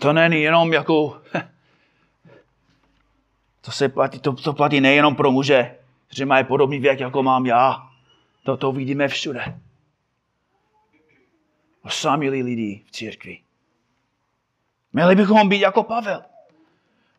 To 0.02 0.14
není 0.14 0.42
jenom 0.42 0.74
jako... 0.74 1.22
To, 3.62 3.72
se 3.72 3.90
platí, 3.90 4.20
to, 4.20 4.34
to 4.34 4.54
platí 4.54 4.82
nejenom 4.82 5.16
pro 5.16 5.32
muže, 5.32 5.76
že 6.10 6.26
mají 6.26 6.46
podobný 6.46 6.80
věk, 6.80 7.00
jako 7.00 7.24
mám 7.24 7.46
já. 7.46 7.90
To, 8.44 8.58
to 8.58 8.72
vidíme 8.72 9.08
všude. 9.08 9.60
Osamilí 11.82 12.44
lidi 12.44 12.82
v 12.86 12.92
církvi. 12.92 13.40
Měli 14.94 15.16
bychom 15.16 15.50
být 15.50 15.60
jako 15.60 15.84
Pavel. 15.84 16.22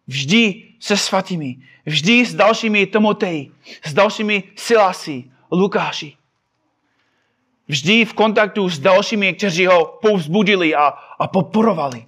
Vždy 0.06 0.64
se 0.80 0.96
svatými, 0.96 1.56
vždy 1.86 2.26
s 2.26 2.34
dalšími 2.34 2.86
Tomotej, 2.86 3.50
s 3.84 3.94
dalšími 3.94 4.42
Silasy, 4.56 5.24
Lukáši. 5.52 6.16
Vždy 7.68 8.04
v 8.04 8.14
kontaktu 8.14 8.68
s 8.68 8.78
dalšími, 8.78 9.34
kteří 9.34 9.66
ho 9.66 9.98
povzbudili 10.02 10.74
a, 10.74 10.86
a 11.18 11.26
podporovali 11.26 12.06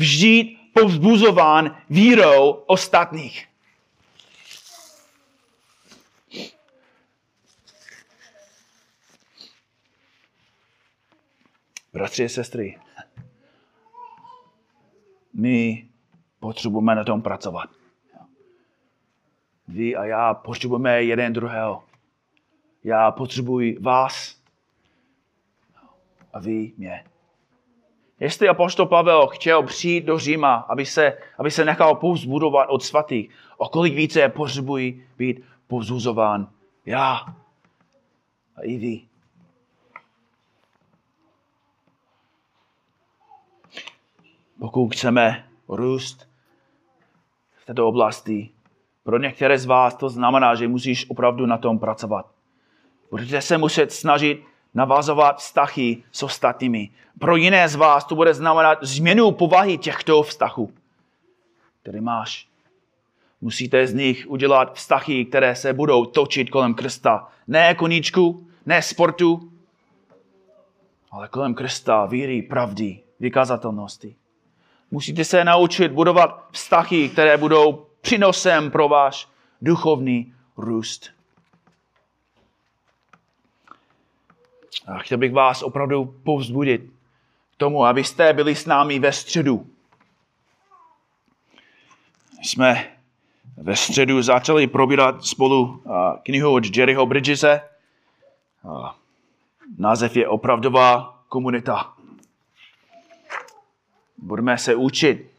vždy 0.00 0.56
povzbuzován 0.72 1.82
vírou 1.90 2.50
ostatních. 2.50 3.46
Bratři 11.92 12.24
a 12.24 12.28
sestry, 12.28 12.78
my 15.34 15.88
potřebujeme 16.38 16.94
na 16.94 17.04
tom 17.04 17.22
pracovat. 17.22 17.70
Vy 19.68 19.96
a 19.96 20.04
já 20.04 20.34
potřebujeme 20.34 21.02
jeden 21.02 21.32
druhého. 21.32 21.84
Já 22.84 23.10
potřebuji 23.10 23.78
vás 23.80 24.40
a 26.32 26.38
vy 26.38 26.72
mě. 26.76 27.04
Jestli 28.20 28.48
apoštol 28.48 28.86
Pavel 28.86 29.26
chtěl 29.26 29.62
přijít 29.62 30.04
do 30.04 30.18
Říma, 30.18 30.54
aby 30.54 30.86
se, 30.86 31.18
aby 31.38 31.50
se 31.50 31.64
nechal 31.64 31.94
povzbudovat 31.94 32.68
od 32.68 32.82
svatých, 32.82 33.30
o 33.56 33.68
kolik 33.68 33.94
více 33.94 34.28
potřebují 34.28 35.04
být 35.18 35.44
povzbuzován 35.66 36.48
já 36.86 37.14
a 38.56 38.62
i 38.62 38.76
vy. 38.76 39.00
Pokud 44.58 44.88
chceme 44.88 45.48
růst 45.68 46.28
v 47.56 47.66
této 47.66 47.88
oblasti, 47.88 48.50
pro 49.04 49.18
některé 49.18 49.58
z 49.58 49.66
vás 49.66 49.94
to 49.94 50.08
znamená, 50.08 50.54
že 50.54 50.68
musíš 50.68 51.10
opravdu 51.10 51.46
na 51.46 51.58
tom 51.58 51.78
pracovat. 51.78 52.30
Budete 53.10 53.42
se 53.42 53.58
muset 53.58 53.92
snažit 53.92 54.44
navazovat 54.74 55.38
vztahy 55.38 56.02
s 56.12 56.22
ostatními. 56.22 56.90
Pro 57.18 57.36
jiné 57.36 57.68
z 57.68 57.74
vás 57.74 58.04
to 58.04 58.14
bude 58.14 58.34
znamenat 58.34 58.78
změnu 58.82 59.30
povahy 59.30 59.78
těchto 59.78 60.22
vztahů, 60.22 60.72
které 61.82 62.00
máš. 62.00 62.48
Musíte 63.40 63.86
z 63.86 63.94
nich 63.94 64.24
udělat 64.28 64.74
vztahy, 64.74 65.24
které 65.24 65.54
se 65.54 65.72
budou 65.72 66.04
točit 66.04 66.50
kolem 66.50 66.74
Krista. 66.74 67.28
Ne 67.46 67.74
koníčku, 67.74 68.46
ne 68.66 68.82
sportu, 68.82 69.52
ale 71.10 71.28
kolem 71.28 71.54
Krista, 71.54 72.06
víry, 72.06 72.42
pravdy, 72.42 73.00
vykazatelnosti. 73.20 74.16
Musíte 74.90 75.24
se 75.24 75.44
naučit 75.44 75.92
budovat 75.92 76.46
vztahy, 76.50 77.08
které 77.08 77.36
budou 77.36 77.86
přinosem 78.00 78.70
pro 78.70 78.88
váš 78.88 79.28
duchovní 79.62 80.34
růst. 80.56 81.19
A 84.86 84.98
chtěl 84.98 85.18
bych 85.18 85.32
vás 85.32 85.62
opravdu 85.62 86.04
povzbudit 86.24 86.80
k 87.54 87.56
tomu, 87.56 87.84
abyste 87.84 88.32
byli 88.32 88.54
s 88.54 88.66
námi 88.66 88.98
ve 88.98 89.12
středu. 89.12 89.66
Jsme 92.42 92.96
ve 93.56 93.76
středu 93.76 94.22
začali 94.22 94.66
probírat 94.66 95.24
spolu 95.24 95.82
knihu 96.22 96.54
od 96.54 96.76
Jerryho 96.76 97.06
Bridgese. 97.06 97.60
Název 99.78 100.16
je 100.16 100.28
Opravdová 100.28 101.22
komunita. 101.28 101.94
Budeme 104.18 104.58
se 104.58 104.74
učit, 104.74 105.30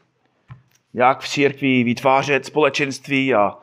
jak 0.94 1.20
v 1.20 1.28
církvi 1.28 1.84
vytvářet 1.84 2.46
společenství 2.46 3.34
a, 3.34 3.56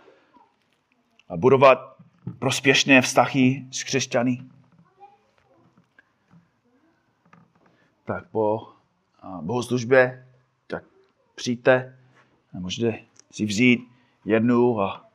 a 1.30 1.38
budovat 1.38 1.96
prospěšné 2.40 3.02
vztahy 3.02 3.66
s 3.72 3.84
křesťany. 3.84 4.42
Tak 8.10 8.30
po 8.30 8.68
bohoslužbě 9.42 10.28
tak 10.68 10.84
přijďte 11.36 11.98
můžete 12.54 13.00
si 13.32 13.46
vzít 13.46 13.88
jednu 14.26 14.82
a, 14.82 15.10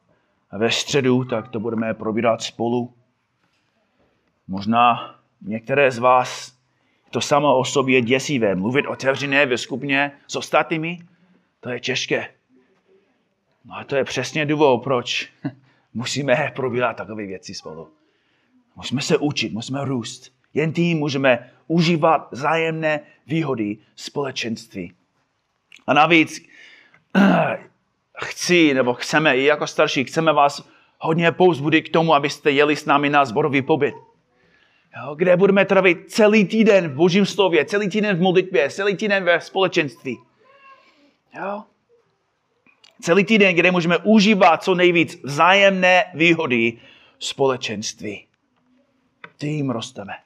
ve 0.53 0.71
středu, 0.71 1.25
tak 1.25 1.49
to 1.49 1.61
budeme 1.61 1.95
probírat 1.95 2.43
spolu. 2.43 2.95
Možná 4.49 5.15
některé 5.43 5.91
z 5.91 5.99
vás 5.99 6.59
to 7.11 7.21
samo 7.21 7.59
o 7.59 7.65
sobě 7.65 8.03
děsivé. 8.03 8.55
Mluvit 8.55 8.87
otevřené 8.87 9.47
ve 9.47 9.59
skupině 9.59 10.13
s 10.27 10.37
ostatními, 10.37 10.99
to 11.61 11.71
je 11.71 11.81
těžké. 11.81 12.35
No 13.65 13.75
a 13.75 13.85
to 13.85 13.97
je 13.97 14.05
přesně 14.05 14.47
důvod, 14.47 14.83
proč 14.83 15.33
musíme 15.95 16.53
probírat 16.57 16.97
takové 16.97 17.27
věci 17.27 17.55
spolu. 17.55 17.89
Musíme 18.77 19.03
se 19.03 19.19
učit, 19.19 19.53
musíme 19.53 19.85
růst. 19.85 20.35
Jen 20.55 20.73
tím 20.73 20.99
můžeme 20.99 21.51
užívat 21.67 22.29
zájemné 22.33 23.01
výhody 23.27 23.77
společenství. 23.97 24.93
A 25.87 25.95
navíc 25.95 26.47
chci, 28.25 28.75
nebo 28.75 28.95
chceme, 28.95 29.37
i 29.37 29.45
jako 29.45 29.67
starší, 29.67 30.05
chceme 30.05 30.33
vás 30.33 30.69
hodně 30.99 31.33
pouzbudit 31.33 31.89
k 31.89 31.93
tomu, 31.93 32.15
abyste 32.15 32.51
jeli 32.51 32.77
s 32.77 32.85
námi 32.85 33.11
na 33.11 33.25
zborový 33.25 33.63
pobyt. 33.63 33.95
Jo, 34.97 35.15
kde 35.15 35.37
budeme 35.37 35.65
trávit 35.65 36.11
celý 36.11 36.45
týden 36.45 36.89
v 36.89 36.95
božím 36.95 37.27
slově, 37.27 37.65
celý 37.65 37.89
týden 37.89 38.17
v 38.17 38.21
modlitbě, 38.21 38.71
celý 38.71 38.97
týden 38.97 39.25
ve 39.25 39.41
společenství. 39.41 40.19
Jo? 41.39 41.63
Celý 43.01 43.25
týden, 43.25 43.55
kde 43.55 43.71
můžeme 43.71 43.99
užívat 43.99 44.63
co 44.63 44.75
nejvíc 44.75 45.23
vzájemné 45.25 46.05
výhody 46.15 46.79
společenství. 47.19 48.27
Tím 49.39 49.71
rosteme. 49.71 50.24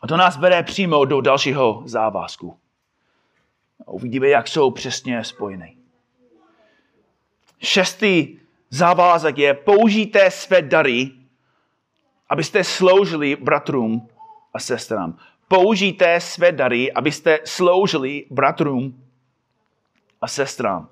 A 0.00 0.06
to 0.06 0.16
nás 0.16 0.36
vede 0.36 0.62
přímo 0.62 1.04
do 1.04 1.20
dalšího 1.20 1.82
závazku. 1.84 2.56
A 3.86 3.90
uvidíme, 3.90 4.28
jak 4.28 4.48
jsou 4.48 4.70
přesně 4.70 5.24
spojeny. 5.24 5.76
Šestý 7.58 8.38
závazek 8.70 9.38
je 9.38 9.54
použijte 9.54 10.30
své 10.30 10.62
dary, 10.62 11.10
abyste 12.28 12.64
sloužili 12.64 13.36
bratrům 13.36 14.08
a 14.54 14.58
sestrám. 14.58 15.16
Použijte 15.48 16.20
své 16.20 16.52
dary, 16.52 16.92
abyste 16.92 17.38
sloužili 17.44 18.26
bratrům 18.30 19.04
a 20.20 20.28
sestrám. 20.28 20.88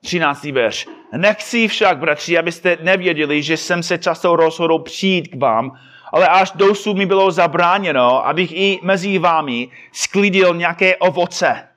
13. 0.00 0.44
verš. 0.44 0.86
Nechci 1.16 1.68
však, 1.68 1.98
bratři, 1.98 2.38
abyste 2.38 2.78
nevěděli, 2.82 3.42
že 3.42 3.56
jsem 3.56 3.82
se 3.82 3.98
často 3.98 4.36
rozhodl 4.36 4.78
přijít 4.78 5.28
k 5.28 5.40
vám, 5.40 5.78
ale 6.12 6.28
až 6.28 6.52
dosud 6.54 6.96
mi 6.96 7.06
bylo 7.06 7.30
zabráněno, 7.30 8.26
abych 8.26 8.52
i 8.52 8.80
mezi 8.82 9.18
vámi 9.18 9.68
sklidil 9.92 10.54
nějaké 10.54 10.96
ovoce 10.96 11.68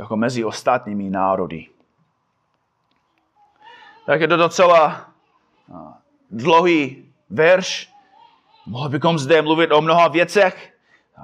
jako 0.00 0.16
mezi 0.16 0.44
ostatními 0.44 1.10
národy. 1.10 1.66
Tak 4.06 4.20
je 4.20 4.28
to 4.28 4.36
docela 4.36 5.06
dlouhý 6.30 7.04
verš. 7.30 7.90
Mohli 8.66 8.90
bychom 8.90 9.18
zde 9.18 9.42
mluvit 9.42 9.72
o 9.72 9.80
mnoha 9.80 10.08
věcech. 10.08 10.74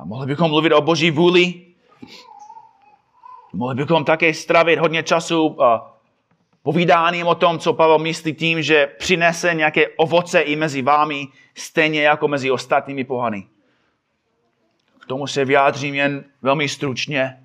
Mohli 0.05 0.27
bychom 0.27 0.51
mluvit 0.51 0.73
o 0.73 0.81
boží 0.81 1.11
vůli. 1.11 1.67
Mohli 3.53 3.75
bychom 3.75 4.05
také 4.05 4.35
stravit 4.35 4.79
hodně 4.79 5.03
času 5.03 5.57
povídáním 6.67 7.27
o 7.27 7.35
tom, 7.35 7.59
co 7.59 7.73
Pavel 7.73 7.99
myslí 7.99 8.35
tím, 8.35 8.63
že 8.63 8.87
přinese 8.87 9.55
nějaké 9.55 9.89
ovoce 9.89 10.41
i 10.41 10.57
mezi 10.57 10.83
vámi, 10.83 11.29
stejně 11.55 12.03
jako 12.03 12.29
mezi 12.29 12.51
ostatními 12.51 13.05
pohany. 13.05 13.47
K 14.99 15.07
tomu 15.07 15.27
se 15.27 15.45
vyjádřím 15.45 15.95
jen 15.95 16.25
velmi 16.43 16.69
stručně. 16.69 17.39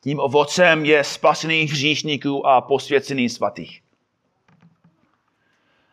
Tím 0.00 0.20
ovocem 0.20 0.84
je 0.84 1.04
spasených 1.04 1.72
hříšníků 1.72 2.46
a 2.46 2.60
posvěcených 2.60 3.32
svatých. 3.32 3.82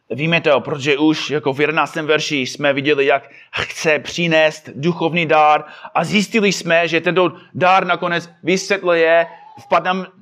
Víme 0.09 0.41
to, 0.41 0.61
protože 0.61 0.97
už 0.97 1.29
jako 1.29 1.53
v 1.53 1.61
11. 1.61 1.95
verši 1.95 2.37
jsme 2.37 2.73
viděli, 2.73 3.05
jak 3.05 3.29
chce 3.61 3.99
přinést 3.99 4.69
duchovní 4.75 5.25
dár 5.25 5.63
a 5.95 6.03
zjistili 6.03 6.53
jsme, 6.53 6.87
že 6.87 7.01
tento 7.01 7.31
dár 7.53 7.85
nakonec 7.85 8.29
vysvětluje 8.43 9.27
v 9.59 9.69
15. 9.69 10.17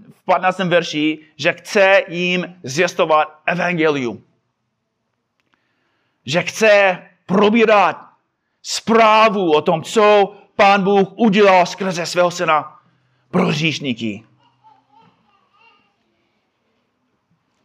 verši, 0.68 1.20
že 1.36 1.54
chce 1.54 2.02
jim 2.08 2.56
zjistovat 2.64 3.42
evangelium. 3.46 4.24
Že 6.26 6.42
chce 6.42 7.04
probírat 7.26 7.98
zprávu 8.62 9.52
o 9.52 9.62
tom, 9.62 9.84
co 9.84 10.36
pán 10.56 10.84
Bůh 10.84 11.08
udělal 11.16 11.66
skrze 11.66 12.06
svého 12.06 12.32
syna 12.32 12.80
pro 13.32 13.46
hříšníky. 13.46 14.24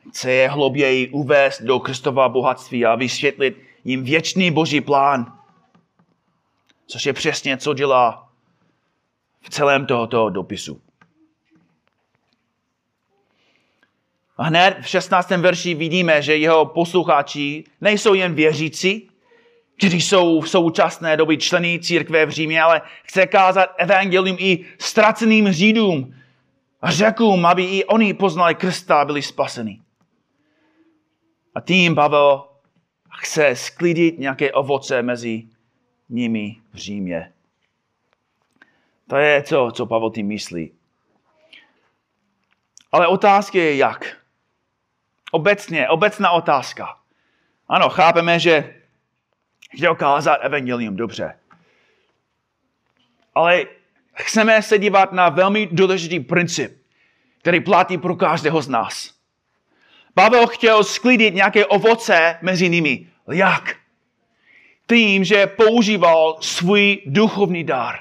Chce 0.08 0.32
je 0.32 0.48
hlouběji 0.48 1.08
uvést 1.08 1.62
do 1.62 1.80
Kristova 1.80 2.28
bohatství 2.28 2.86
a 2.86 2.94
vysvětlit 2.94 3.62
jim 3.84 4.04
věčný 4.04 4.50
boží 4.50 4.80
plán. 4.80 5.38
Což 6.86 7.06
je 7.06 7.12
přesně, 7.12 7.56
co 7.56 7.74
dělá 7.74 8.28
v 9.40 9.50
celém 9.50 9.86
tohoto 9.86 10.30
dopisu. 10.30 10.80
Hned 14.42 14.76
v 14.80 14.88
16. 14.88 15.30
verši 15.30 15.74
vidíme, 15.74 16.22
že 16.22 16.36
jeho 16.36 16.66
posluchači 16.66 17.64
nejsou 17.80 18.14
jen 18.14 18.34
věřící, 18.34 19.10
kteří 19.78 20.00
jsou 20.00 20.40
v 20.40 20.48
současné 20.50 21.16
době 21.16 21.36
členy 21.36 21.80
církve 21.82 22.26
v 22.26 22.30
Římě, 22.30 22.62
ale 22.62 22.82
chce 23.02 23.26
kázat 23.26 23.70
evangelium 23.78 24.36
i 24.40 24.64
ztraceným 24.78 25.52
řídům 25.52 26.14
a 26.82 26.90
řekům, 26.90 27.46
aby 27.46 27.64
i 27.64 27.84
oni 27.84 28.14
poznali 28.14 28.54
Krista 28.54 29.00
a 29.00 29.04
byli 29.04 29.22
spaseni. 29.22 29.80
A 31.54 31.60
tím 31.60 31.94
Pavel 31.94 32.48
chce 33.20 33.56
sklidit 33.56 34.18
nějaké 34.18 34.52
ovoce 34.52 35.02
mezi 35.02 35.42
nimi 36.08 36.56
v 36.72 36.76
Římě. 36.76 37.32
To 39.08 39.16
je 39.16 39.42
to, 39.42 39.70
co 39.70 39.86
Pavel 39.86 40.10
tím 40.10 40.26
myslí. 40.26 40.72
Ale 42.92 43.06
otázka 43.06 43.58
je 43.58 43.76
jak. 43.76 44.19
Obecně, 45.30 45.88
obecná 45.88 46.30
otázka. 46.30 46.96
Ano, 47.68 47.88
chápeme, 47.88 48.38
že 48.38 48.74
chtěl 49.74 49.94
kázat 49.94 50.38
evangelium, 50.42 50.96
dobře. 50.96 51.38
Ale 53.34 53.64
chceme 54.14 54.62
se 54.62 54.78
dívat 54.78 55.12
na 55.12 55.28
velmi 55.28 55.68
důležitý 55.72 56.20
princip, 56.20 56.82
který 57.38 57.60
platí 57.60 57.98
pro 57.98 58.16
každého 58.16 58.62
z 58.62 58.68
nás. 58.68 59.14
Pavel 60.14 60.46
chtěl 60.46 60.84
sklidit 60.84 61.34
nějaké 61.34 61.66
ovoce 61.66 62.38
mezi 62.42 62.68
nimi. 62.68 63.06
Jak? 63.32 63.76
Tím, 64.88 65.24
že 65.24 65.46
používal 65.46 66.36
svůj 66.40 67.02
duchovní 67.06 67.64
dar. 67.64 67.98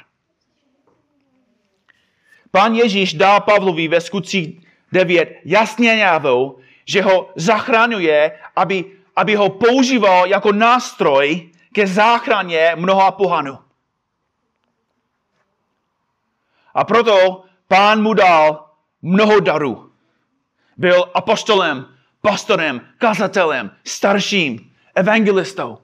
Pán 2.52 2.76
Ježíš 2.76 3.14
dal 3.14 3.42
Pavlovi 3.42 3.88
ve 3.88 4.02
skutcích 4.02 4.68
9 4.92 5.40
jasně 5.46 5.96
najevo, 5.96 6.56
že 6.90 7.02
ho 7.06 7.30
zachraňuje, 7.36 8.40
aby, 8.56 8.86
aby 9.16 9.36
ho 9.36 9.50
používal 9.50 10.28
jako 10.28 10.52
nástroj 10.52 11.50
ke 11.74 11.88
záchraně 11.88 12.74
mnoha 12.76 13.12
pohanů. 13.12 13.58
A 16.74 16.84
proto 16.84 17.44
pán 17.68 18.02
mu 18.02 18.14
dal 18.14 18.74
mnoho 19.02 19.40
darů. 19.40 19.92
Byl 20.78 21.12
apostolem, 21.14 21.86
pastorem, 22.22 22.82
kazatelem, 22.98 23.72
starším, 23.86 24.72
evangelistou, 24.96 25.78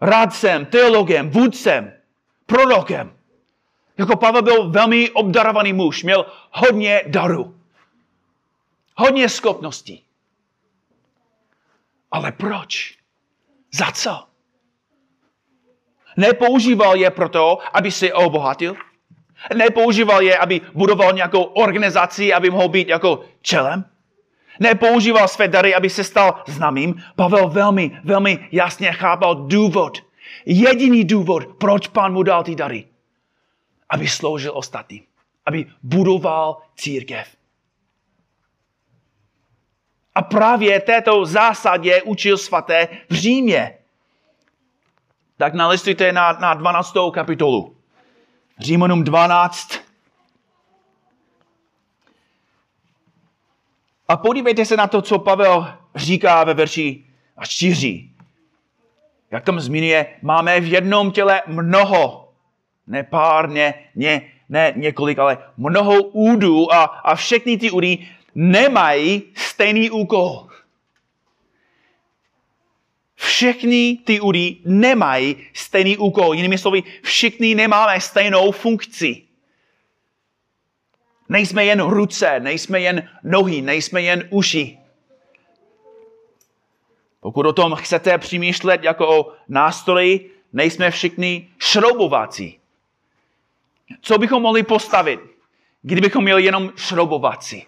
rádcem, 0.00 0.66
teologem, 0.66 1.30
vůdcem, 1.30 1.92
prorokem. 2.46 3.12
Jako 3.98 4.16
Pavel 4.16 4.42
byl 4.42 4.70
velmi 4.70 5.10
obdarovaný 5.10 5.72
muž, 5.72 6.02
měl 6.02 6.26
hodně 6.50 7.02
darů, 7.06 7.54
hodně 8.94 9.28
schopností. 9.28 10.04
Ale 12.10 12.32
proč? 12.32 12.98
Za 13.72 13.90
co? 13.92 14.24
Nepoužíval 16.16 16.96
je 16.96 17.10
proto, 17.10 17.58
aby 17.72 17.90
se 17.90 18.12
obohatil? 18.12 18.76
Nepoužíval 19.54 20.22
je, 20.22 20.38
aby 20.38 20.60
budoval 20.74 21.12
nějakou 21.12 21.42
organizaci, 21.42 22.32
aby 22.32 22.50
mohl 22.50 22.68
být 22.68 22.88
jako 22.88 23.24
čelem? 23.42 23.84
Nepoužíval 24.60 25.28
své 25.28 25.48
dary, 25.48 25.74
aby 25.74 25.90
se 25.90 26.04
stal 26.04 26.42
známým. 26.46 27.02
Pavel 27.16 27.48
velmi, 27.48 28.00
velmi 28.04 28.48
jasně 28.52 28.92
chápal 28.92 29.34
důvod. 29.34 29.98
Jediný 30.46 31.04
důvod, 31.04 31.46
proč 31.58 31.88
pán 31.88 32.12
mu 32.12 32.22
dal 32.22 32.44
ty 32.44 32.54
dary. 32.54 32.84
Aby 33.88 34.08
sloužil 34.08 34.52
ostatním. 34.54 35.02
Aby 35.46 35.66
budoval 35.82 36.62
církev. 36.76 37.36
A 40.14 40.22
právě 40.22 40.80
této 40.80 41.26
zásadě 41.26 42.02
učil 42.02 42.38
svaté 42.38 42.88
v 43.10 43.14
Římě. 43.14 43.78
Tak 45.36 45.54
nalistujte 45.54 46.12
na, 46.12 46.32
na 46.32 46.54
12. 46.54 46.94
kapitolu. 47.12 47.76
Římanům 48.58 49.04
12. 49.04 49.68
A 54.08 54.16
podívejte 54.16 54.64
se 54.64 54.76
na 54.76 54.86
to, 54.86 55.02
co 55.02 55.18
Pavel 55.18 55.74
říká 55.94 56.44
ve 56.44 56.54
verši 56.54 57.04
až 57.36 57.48
4. 57.48 58.10
Jak 59.30 59.44
tam 59.44 59.60
zmiňuje, 59.60 60.06
máme 60.22 60.60
v 60.60 60.72
jednom 60.72 61.10
těle 61.10 61.42
mnoho, 61.46 62.32
ne 62.86 63.02
pár, 63.02 63.48
ne, 63.48 63.74
ne, 63.94 64.22
ne 64.48 64.72
několik, 64.76 65.18
ale 65.18 65.38
mnoho 65.56 66.02
údů 66.02 66.72
a, 66.72 66.84
a 66.84 67.14
všechny 67.14 67.58
ty 67.58 67.70
údy 67.70 68.08
nemají 68.34 69.22
stejný 69.34 69.90
úkol. 69.90 70.48
Všechny 73.14 73.98
ty 74.04 74.20
údy 74.20 74.56
nemají 74.64 75.36
stejný 75.52 75.96
úkol. 75.96 76.34
Jinými 76.34 76.58
slovy, 76.58 76.82
všichni 77.02 77.54
nemáme 77.54 78.00
stejnou 78.00 78.52
funkci. 78.52 79.22
Nejsme 81.28 81.64
jen 81.64 81.80
ruce, 81.80 82.40
nejsme 82.40 82.80
jen 82.80 83.08
nohy, 83.24 83.62
nejsme 83.62 84.02
jen 84.02 84.28
uši. 84.30 84.78
Pokud 87.20 87.46
o 87.46 87.52
tom 87.52 87.74
chcete 87.74 88.18
přemýšlet 88.18 88.84
jako 88.84 89.20
o 89.20 89.32
nástroji, 89.48 90.30
nejsme 90.52 90.90
všichni 90.90 91.48
šroubovací. 91.58 92.58
Co 94.00 94.18
bychom 94.18 94.42
mohli 94.42 94.62
postavit, 94.62 95.20
kdybychom 95.82 96.24
měli 96.24 96.44
jenom 96.44 96.72
šroubovací? 96.76 97.66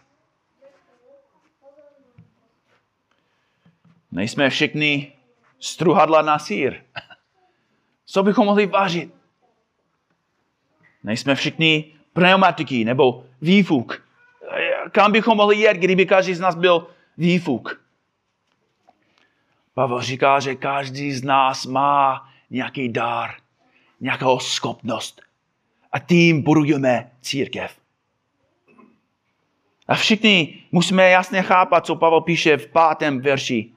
Nejsme 4.16 4.50
všichni 4.50 5.12
struhadla 5.60 6.22
na 6.22 6.38
sír. 6.38 6.82
Co 8.04 8.22
bychom 8.22 8.46
mohli 8.46 8.66
vařit? 8.66 9.14
Nejsme 11.04 11.34
všichni 11.34 11.94
pneumatiky 12.12 12.84
nebo 12.84 13.24
výfuk. 13.42 14.08
Kam 14.92 15.12
bychom 15.12 15.36
mohli 15.36 15.56
jet, 15.56 15.76
kdyby 15.76 16.06
každý 16.06 16.34
z 16.34 16.40
nás 16.40 16.54
byl 16.54 16.86
výfuk? 17.18 17.80
Pavel 19.74 20.02
říká, 20.02 20.40
že 20.40 20.54
každý 20.54 21.12
z 21.12 21.24
nás 21.24 21.66
má 21.66 22.28
nějaký 22.50 22.88
dar, 22.88 23.30
nějakou 24.00 24.38
schopnost. 24.38 25.22
A 25.92 25.98
tím 25.98 26.42
budujeme 26.42 27.10
církev. 27.20 27.80
A 29.88 29.94
všichni 29.94 30.62
musíme 30.72 31.10
jasně 31.10 31.42
chápat, 31.42 31.86
co 31.86 31.96
Pavel 31.96 32.20
píše 32.20 32.56
v 32.56 32.66
pátém 32.66 33.20
verši. 33.20 33.75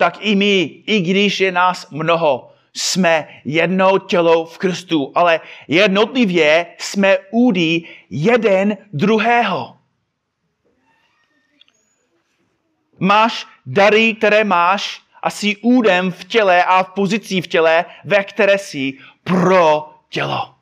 Tak 0.00 0.18
i 0.20 0.36
my, 0.36 0.62
i 0.86 1.00
když 1.00 1.40
je 1.40 1.52
nás 1.52 1.90
mnoho, 1.90 2.52
jsme 2.74 3.28
jedno 3.44 3.98
tělo 3.98 4.44
v 4.44 4.58
Kristu, 4.58 5.12
ale 5.14 5.40
jednotlivě 5.68 6.66
jsme 6.78 7.18
údy 7.30 7.82
jeden 8.10 8.76
druhého. 8.92 9.76
Máš 12.98 13.46
dary, 13.66 14.14
které 14.14 14.44
máš 14.44 15.02
a 15.22 15.30
jsi 15.30 15.56
údem 15.56 16.12
v 16.12 16.24
těle 16.24 16.64
a 16.64 16.82
v 16.82 16.88
pozici 16.88 17.40
v 17.40 17.46
těle, 17.46 17.84
ve 18.04 18.24
které 18.24 18.58
jsi 18.58 18.92
pro 19.24 19.90
tělo. 20.08 20.54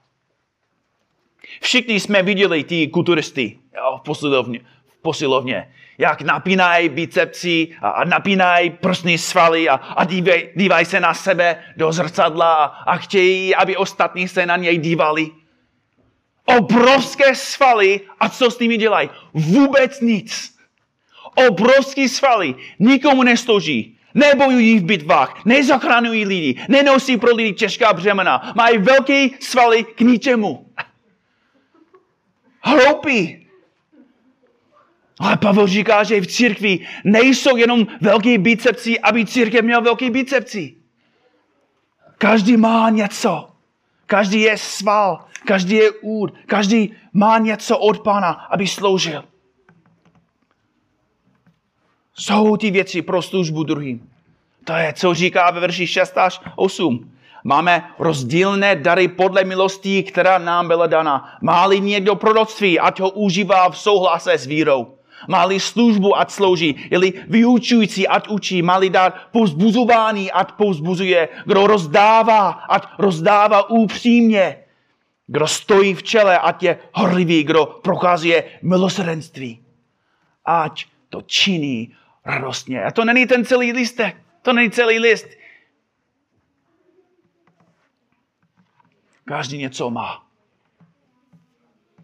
Všichni 1.61 2.01
jsme 2.01 2.23
viděli 2.23 2.65
ty 2.65 2.89
kulturisty 2.89 3.59
jo, 3.77 3.99
v, 3.99 4.01
posilovně, 4.01 4.59
v 4.59 4.78
posilovně 5.09 5.69
jak 5.99 6.21
napínají 6.23 6.89
bicepsy 6.89 7.69
a, 7.83 8.05
napínají 8.05 8.71
prsní 8.71 9.19
svaly 9.19 9.69
a, 9.69 9.75
a 9.75 10.05
dívaj, 10.05 10.49
dívaj 10.57 10.85
se 10.85 11.01
na 11.01 11.15
sebe 11.15 11.65
do 11.77 11.93
zrcadla 11.93 12.55
a, 12.55 12.65
a 12.65 12.97
chtějí, 12.97 13.55
aby 13.55 13.77
ostatní 13.77 14.29
se 14.29 14.47
na 14.47 14.57
něj 14.57 14.79
dívali. 14.79 15.31
Obrovské 16.45 17.35
svaly 17.35 18.01
a 18.21 18.29
co 18.29 18.51
s 18.51 18.59
nimi 18.59 18.77
dělají? 18.77 19.11
Vůbec 19.35 20.01
nic. 20.01 20.55
Obrovské 21.49 22.09
svaly 22.09 22.55
nikomu 22.79 23.23
neslouží. 23.23 23.99
Nebojují 24.15 24.79
v 24.79 24.85
bitvách, 24.85 25.45
nezachraňují 25.45 26.25
lidi, 26.25 26.65
nenosí 26.69 27.17
pro 27.17 27.35
lidi 27.35 27.53
těžká 27.53 27.93
břemena, 27.93 28.53
mají 28.57 28.79
velké 28.79 29.29
svaly 29.41 29.85
k 29.85 30.01
ničemu. 30.01 30.73
Hloupí. 32.61 33.48
Ale 35.19 35.37
Pavel 35.37 35.67
říká, 35.67 36.05
že 36.05 36.21
v 36.21 36.27
církvi 36.27 36.87
nejsou 37.05 37.57
jenom 37.57 37.87
velký 38.01 38.39
bicepci, 38.39 39.01
aby 39.01 39.27
církev 39.27 39.65
měl 39.65 39.83
velký 39.83 40.11
bicepci. 40.11 40.75
Každý 42.19 42.57
má 42.57 42.91
něco. 42.91 43.49
Každý 44.07 44.41
je 44.41 44.59
sval, 44.59 45.25
každý 45.47 45.75
je 45.75 45.91
úd, 45.91 46.35
každý 46.47 46.95
má 47.13 47.39
něco 47.39 47.79
od 47.79 47.99
Pána, 47.99 48.31
aby 48.31 48.67
sloužil. 48.67 49.25
Jsou 52.15 52.57
ty 52.57 52.71
věci 52.71 53.03
pro 53.03 53.23
službu 53.23 53.63
druhým. 53.63 54.11
To 54.65 54.73
je, 54.73 54.93
co 54.93 55.15
říká 55.15 55.51
ve 55.51 55.61
verši 55.61 55.87
6 55.87 56.19
až 56.19 56.41
8. 56.57 57.13
Máme 57.45 57.91
rozdílné 57.99 58.77
dary 58.77 59.09
podle 59.09 59.45
milostí, 59.45 60.03
která 60.03 60.39
nám 60.39 60.69
byla 60.69 60.87
dana. 60.87 61.39
Má-li 61.43 61.81
někdo 61.81 62.15
proroctví, 62.15 62.81
ať 62.81 63.01
ho 63.01 63.11
užívá 63.11 63.71
v 63.71 63.79
souhlase 63.79 64.33
s 64.33 64.47
vírou. 64.47 64.98
Má-li 65.29 65.61
službu, 65.61 66.19
ať 66.19 66.31
slouží. 66.31 66.89
Je-li 66.91 67.13
vyučující, 67.29 68.09
ať 68.09 68.29
učí. 68.29 68.63
Má-li 68.63 68.91
dát 68.91 69.33
povzbuzování, 69.33 70.33
ať 70.33 70.53
povzbuzuje. 70.53 71.29
Kdo 71.47 71.67
rozdává, 71.67 72.49
ať 72.49 72.83
rozdává 72.99 73.71
upřímně. 73.71 74.57
Kdo 75.27 75.47
stojí 75.47 75.95
v 75.95 76.03
čele, 76.03 76.39
ať 76.39 76.63
je 76.63 76.79
horlivý. 76.93 77.45
Kdo 77.45 77.67
prokazuje 77.67 78.45
milosrdenství. 78.63 79.61
Ať 80.45 80.87
to 81.09 81.23
činí 81.23 81.97
radostně. 82.25 82.85
A 82.85 82.91
to 82.91 83.05
není 83.05 83.27
ten 83.27 83.45
celý 83.45 83.73
listek. 83.73 84.17
To 84.43 84.53
není 84.53 84.71
celý 84.71 84.99
list. 84.99 85.27
Každý 89.25 89.59
něco 89.59 89.91
má. 89.91 90.28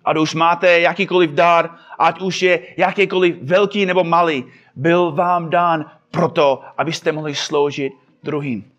Ať 0.05 0.17
už 0.17 0.35
máte 0.35 0.81
jakýkoliv 0.81 1.31
dar, 1.31 1.79
ať 1.99 2.21
už 2.21 2.43
je 2.43 2.75
jakýkoliv 2.77 3.43
velký 3.43 3.87
nebo 3.87 4.05
malý, 4.05 4.45
byl 4.77 5.13
vám 5.13 5.51
dán 5.51 5.91
proto, 6.11 6.63
abyste 6.77 7.13
mohli 7.13 7.35
sloužit 7.35 7.93
druhým. 8.23 8.73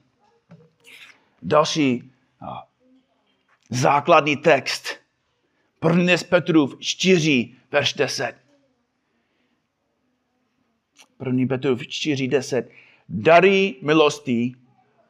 Další 1.41 2.11
základní 3.69 4.37
text. 4.37 4.87
První 5.79 6.17
z 6.17 6.23
Petrův 6.23 6.75
4, 6.79 7.49
verš 7.71 7.93
10. 7.93 8.35
První 11.17 11.47
Petrův 11.47 11.87
4, 11.87 12.27
10. 12.27 12.69
Dary 13.09 13.75
milosti 13.81 14.55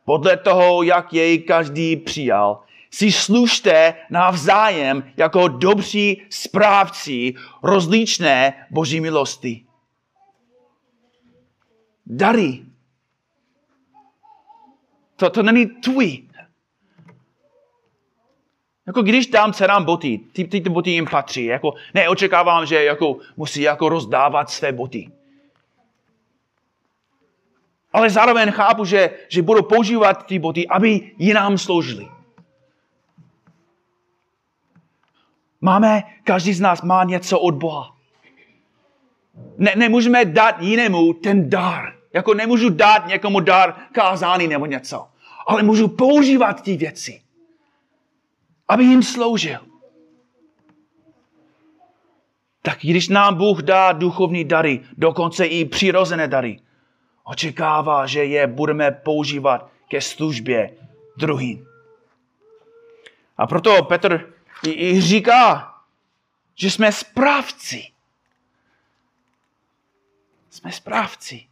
podle 0.06 0.38
toho, 0.38 0.84
jak 0.84 1.14
jej 1.14 1.40
každý 1.40 1.96
přijal, 1.96 2.64
si 2.92 3.12
služte 3.12 3.94
navzájem 4.10 5.12
jako 5.18 5.48
dobří 5.48 6.22
správci 6.30 7.34
rozličné 7.64 8.68
boží 8.72 9.02
milosti. 9.02 9.66
dary. 12.06 12.66
To, 15.16 15.30
to 15.30 15.44
není 15.44 15.66
tvůj. 15.66 16.28
Jako 18.88 19.02
když 19.02 19.28
dám 19.28 19.54
dcerám 19.54 19.84
boty, 19.84 20.20
ty, 20.32 20.44
ty, 20.44 20.62
ty 20.62 20.70
boty 20.70 20.92
jim 20.92 21.06
patří. 21.06 21.46
Jako, 21.46 21.74
neočekávám, 21.94 22.66
že 22.66 22.84
jako, 22.84 23.18
musí 23.38 23.62
jako 23.62 23.90
rozdávat 23.90 24.50
své 24.50 24.72
boty. 24.72 25.12
Ale 27.94 28.10
zároveň 28.10 28.52
chápu, 28.52 28.86
že, 28.86 29.10
že 29.30 29.42
budu 29.42 29.64
používat 29.64 30.26
ty 30.26 30.40
boty, 30.40 30.68
aby 30.68 31.12
jinám 31.18 31.58
sloužili. 31.58 32.08
Máme, 35.62 36.04
každý 36.24 36.54
z 36.54 36.62
nás 36.62 36.82
má 36.82 37.04
něco 37.04 37.40
od 37.40 37.56
Boha. 37.56 37.96
Ne, 39.58 39.74
nemůžeme 39.76 40.26
dát 40.26 40.62
jinému 40.62 41.14
ten 41.14 41.50
dar. 41.50 41.96
Jako 42.14 42.34
nemůžu 42.34 42.70
dát 42.70 43.08
někomu 43.08 43.40
dar 43.40 43.76
kázání 43.92 44.48
nebo 44.48 44.66
něco. 44.66 45.08
Ale 45.48 45.64
můžu 45.64 45.88
používat 45.88 46.62
ty 46.62 46.78
věci, 46.78 47.22
aby 48.68 48.84
jim 48.84 49.04
sloužil. 49.04 49.60
Tak 52.62 52.80
když 52.82 53.10
nám 53.10 53.36
Bůh 53.36 53.62
dá 53.62 53.92
duchovní 53.92 54.46
dary, 54.46 54.82
dokonce 54.98 55.46
i 55.46 55.66
přirozené 55.66 56.28
dary, 56.28 56.60
očekává, 57.24 58.06
že 58.06 58.26
je 58.26 58.48
budeme 58.48 58.92
používat 58.92 59.70
ke 59.88 60.02
službě 60.02 60.78
druhým. 61.18 61.66
A 63.38 63.48
proto 63.48 63.84
Petr 63.84 64.34
i, 64.64 65.02
říká, 65.02 65.76
že 66.56 66.72
jsme 66.72 66.92
správci. 66.92 67.92
Jsme 70.50 70.72
správci. 70.72 71.48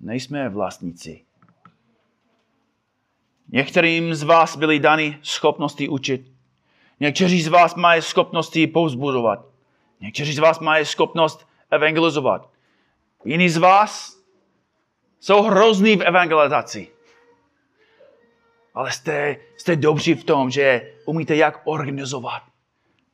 Nejsme 0.00 0.48
vlastníci. 0.48 1.24
Některým 3.48 4.14
z 4.14 4.22
vás 4.22 4.56
byly 4.56 4.78
dany 4.78 5.18
schopnosti 5.22 5.88
učit. 5.88 6.32
Někteří 7.00 7.42
z 7.42 7.48
vás 7.48 7.74
mají 7.74 8.02
schopnosti 8.02 8.66
povzbudovat. 8.66 9.46
Někteří 10.00 10.32
z 10.32 10.38
vás 10.38 10.60
mají 10.60 10.86
schopnost 10.86 11.46
evangelizovat. 11.70 12.50
Jiní 13.24 13.48
z 13.48 13.56
vás 13.56 14.18
jsou 15.20 15.42
hrozný 15.42 15.96
v 15.96 16.02
evangelizaci. 16.02 16.91
Ale 18.74 18.92
jste, 18.92 19.36
jste 19.56 19.76
dobří 19.76 20.14
v 20.14 20.24
tom, 20.24 20.50
že 20.50 20.92
umíte 21.04 21.36
jak 21.36 21.60
organizovat, 21.64 22.42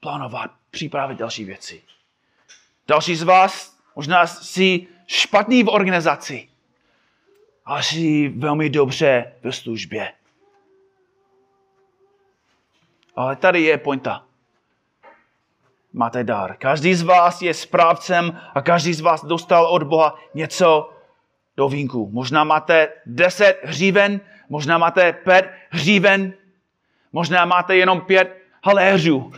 plánovat, 0.00 0.50
připravit 0.70 1.18
další 1.18 1.44
věci. 1.44 1.82
Další 2.88 3.16
z 3.16 3.22
vás 3.22 3.78
možná 3.96 4.26
si 4.26 4.86
špatný 5.06 5.62
v 5.62 5.68
organizaci, 5.68 6.48
ale 7.64 7.82
si 7.82 8.28
velmi 8.28 8.70
dobře 8.70 9.32
ve 9.42 9.52
službě. 9.52 10.12
Ale 13.16 13.36
tady 13.36 13.62
je 13.62 13.78
pointa 13.78 14.28
máte 15.92 16.24
dar. 16.24 16.56
Každý 16.56 16.94
z 16.94 17.02
vás 17.02 17.42
je 17.42 17.54
správcem 17.54 18.40
a 18.54 18.62
každý 18.62 18.94
z 18.94 19.00
vás 19.00 19.24
dostal 19.24 19.66
od 19.66 19.82
Boha 19.82 20.18
něco 20.34 20.90
do 21.58 21.68
vínku. 21.68 22.10
Možná 22.12 22.44
máte 22.44 22.88
10 23.06 23.60
hříven, 23.64 24.20
možná 24.48 24.78
máte 24.78 25.12
5 25.12 25.50
hříven, 25.70 26.32
možná 27.12 27.44
máte 27.44 27.76
jenom 27.76 28.00
5 28.00 28.36
haléřů. 28.64 29.32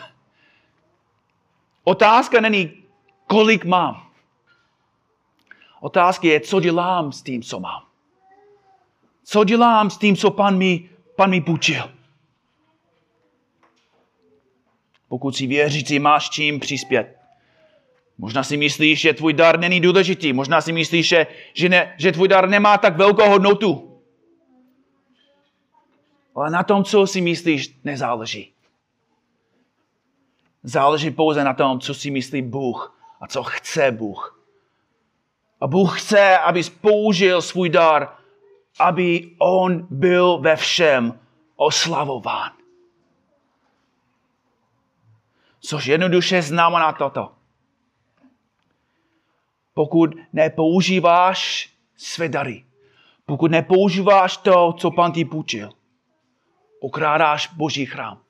Otázka 1.85 2.41
není, 2.41 2.73
kolik 3.27 3.65
mám. 3.65 4.11
Otázka 5.81 6.29
je, 6.29 6.41
co 6.41 6.61
dělám 6.61 7.13
s 7.13 7.23
tím, 7.23 7.43
co 7.43 7.61
mám. 7.61 7.83
Co 9.25 9.45
dělám 9.45 9.91
s 9.91 9.99
tím, 9.99 10.17
co 10.17 10.31
pan 10.31 10.59
mi, 10.59 10.91
pan 11.17 11.31
mi 11.31 11.41
půjčil. 11.41 11.91
pokud 15.11 15.37
si 15.37 15.47
věřící 15.47 15.99
máš 15.99 16.31
čím 16.31 16.61
přispět. 16.61 17.20
Možná 18.21 18.45
si 18.45 18.57
myslíš, 18.57 19.01
že 19.01 19.15
tvůj 19.15 19.33
dar 19.33 19.59
není 19.59 19.81
důležitý. 19.81 20.33
Možná 20.33 20.61
si 20.61 20.73
myslíš, 20.73 21.09
že, 21.09 21.27
že, 21.55 21.69
ne, 21.69 21.95
že 21.99 22.13
tvůj 22.13 22.29
dar 22.29 22.49
nemá 22.49 22.79
tak 22.79 22.97
velkou 22.97 23.29
hodnotu. 23.29 24.01
Ale 26.35 26.51
na 26.51 26.63
tom, 26.63 26.85
co 26.85 27.07
si 27.07 27.21
myslíš, 27.21 27.81
nezáleží. 27.85 28.53
Záleží 30.63 31.11
pouze 31.11 31.45
na 31.45 31.55
tom, 31.55 31.81
co 31.81 31.95
si 31.95 32.11
myslí 32.11 32.43
Bůh 32.43 33.01
a 33.21 33.27
co 33.27 33.43
chce 33.43 33.91
Bůh. 33.91 34.45
A 35.61 35.67
Bůh 35.67 36.01
chce, 36.01 36.39
abys 36.39 36.69
použil 36.69 37.43
svůj 37.43 37.69
dar, 37.69 38.09
aby 38.81 39.31
On 39.39 39.87
byl 39.91 40.39
ve 40.39 40.57
všem 40.57 41.21
oslavován. 41.57 42.53
Což 45.61 45.87
jednoduše 45.87 46.43
znamená 46.43 46.93
toto. 46.93 47.40
Pokud 49.81 50.15
nepoužíváš 50.33 51.71
své 51.97 52.29
dary, 52.29 52.65
pokud 53.27 53.51
nepoužíváš 53.51 54.37
to, 54.37 54.73
co 54.73 54.91
pan 54.91 55.13
ti 55.13 55.25
půjčil, 55.25 55.71
okrádáš 56.81 57.49
Boží 57.57 57.87
chrám. 57.87 58.21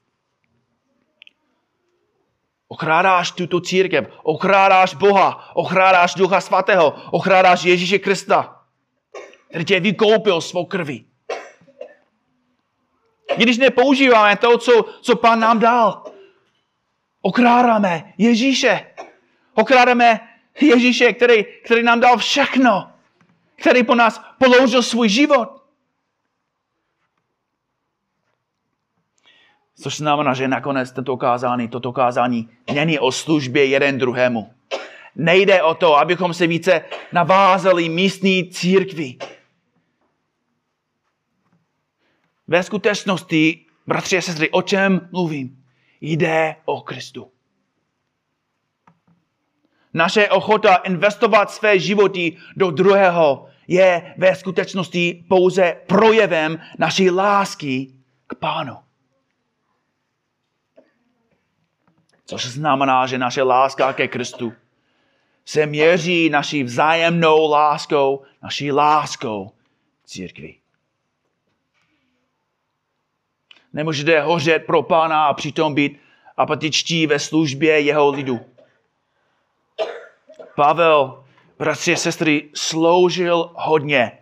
Okrádáš 2.69 3.31
tuto 3.31 3.61
církev, 3.61 4.07
okrádáš 4.23 4.95
Boha, 4.95 5.57
okrádáš 5.57 6.15
Ducha 6.15 6.41
Svatého, 6.41 6.95
okrádáš 7.11 7.65
Ježíše 7.65 7.99
Krista, 7.99 8.63
který 9.49 9.65
tě 9.65 9.81
vykoupil 9.81 10.41
svou 10.41 10.65
krví. 10.65 11.07
Když 13.37 13.59
nepoužíváme 13.59 14.37
to, 14.37 14.59
co, 14.59 14.85
co 15.03 15.17
Pán 15.17 15.41
nám 15.41 15.59
dal, 15.59 16.03
Okrádáme 17.23 18.13
Ježíše. 18.19 18.87
Okrádáme 19.55 20.30
Ježíše, 20.61 21.13
který, 21.13 21.45
který 21.65 21.83
nám 21.83 22.01
dal 22.01 22.19
všechno. 22.19 22.93
Který 23.57 23.83
po 23.85 23.95
nás 23.95 24.21
položil 24.39 24.83
svůj 24.83 25.09
život. 25.09 25.61
Což 29.81 29.97
znamená, 29.97 30.35
že 30.35 30.49
nakonec 30.49 30.93
toto 30.93 31.17
kázání, 31.17 31.69
toto 31.69 31.93
kázání 31.93 32.49
není 32.75 32.99
o 32.99 33.13
službě 33.13 33.65
jeden 33.65 33.99
druhému. 33.99 34.55
Nejde 35.17 35.63
o 35.63 35.75
to, 35.75 35.97
abychom 35.97 36.35
se 36.35 36.47
více 36.47 36.85
navázali 37.13 37.89
místní 37.89 38.51
církvi. 38.51 39.17
Ve 42.49 42.63
skutečnosti, 42.63 43.67
bratři 43.87 44.19
a 44.19 44.21
sestry, 44.21 44.51
o 44.51 44.63
čem 44.63 45.09
mluvím? 45.13 45.65
Jde 46.01 46.57
o 46.65 46.81
Kristu. 46.81 47.31
Naše 49.95 50.29
ochota 50.29 50.75
investovat 50.75 51.51
své 51.51 51.79
životy 51.79 52.37
do 52.57 52.71
druhého 52.71 53.49
je 53.69 54.15
ve 54.19 54.37
skutečnosti 54.37 55.25
pouze 55.29 55.77
projevem 55.87 56.61
naší 56.79 57.11
lásky 57.11 57.93
k 58.27 58.35
Pánu. 58.35 58.77
Což 62.25 62.47
znamená, 62.47 63.07
že 63.07 63.19
naše 63.19 63.43
láska 63.43 63.93
ke 63.93 64.09
Kristu 64.09 64.53
se 65.45 65.67
měří 65.67 66.31
naší 66.31 66.63
vzájemnou 66.63 67.51
láskou, 67.51 68.23
naší 68.43 68.73
láskou 68.73 69.53
církvi. 70.05 70.55
Nemůžete 73.73 74.21
hořet 74.21 74.67
pro 74.67 74.83
pána 74.83 75.27
a 75.27 75.35
přitom 75.35 75.75
být 75.75 76.01
apatičtí 76.37 77.07
ve 77.07 77.19
službě 77.19 77.81
jeho 77.81 78.11
lidu. 78.11 78.41
Pavel, 80.57 81.25
bratři 81.59 81.93
a 81.93 81.97
sestry, 81.97 82.51
sloužil 82.55 83.51
hodně, 83.55 84.19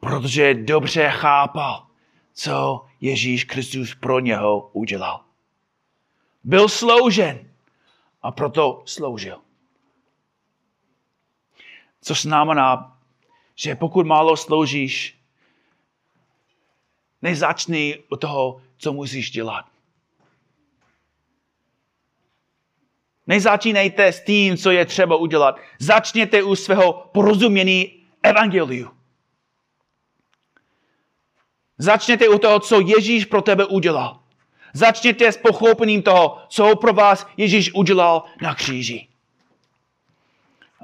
protože 0.00 0.54
dobře 0.54 1.08
chápal, 1.10 1.86
co 2.32 2.86
Ježíš 3.00 3.44
Kristus 3.44 3.94
pro 3.94 4.20
něho 4.20 4.70
udělal. 4.72 5.20
Byl 6.44 6.68
sloužen 6.68 7.50
a 8.22 8.30
proto 8.32 8.82
sloužil. 8.86 9.40
Co 12.00 12.14
znamená, 12.14 12.98
že 13.54 13.74
pokud 13.74 14.06
málo 14.06 14.36
sloužíš, 14.36 15.18
nezačni 17.22 18.02
u 18.12 18.16
toho 18.16 18.62
co 18.76 18.92
musíš 18.92 19.30
dělat. 19.30 19.75
Nezačínejte 23.26 24.06
s 24.06 24.24
tím, 24.24 24.56
co 24.56 24.70
je 24.70 24.84
třeba 24.84 25.16
udělat. 25.16 25.60
Začněte 25.78 26.42
u 26.42 26.54
svého 26.54 26.92
porozumění 27.12 27.92
evangeliu. 28.22 28.90
Začněte 31.78 32.28
u 32.28 32.38
toho, 32.38 32.60
co 32.60 32.80
Ježíš 32.80 33.24
pro 33.24 33.42
tebe 33.42 33.64
udělal. 33.64 34.20
Začněte 34.72 35.32
s 35.32 35.36
pochopením 35.36 36.02
toho, 36.02 36.38
co 36.48 36.76
pro 36.76 36.92
vás 36.92 37.26
Ježíš 37.36 37.74
udělal 37.74 38.24
na 38.42 38.54
kříži. 38.54 39.08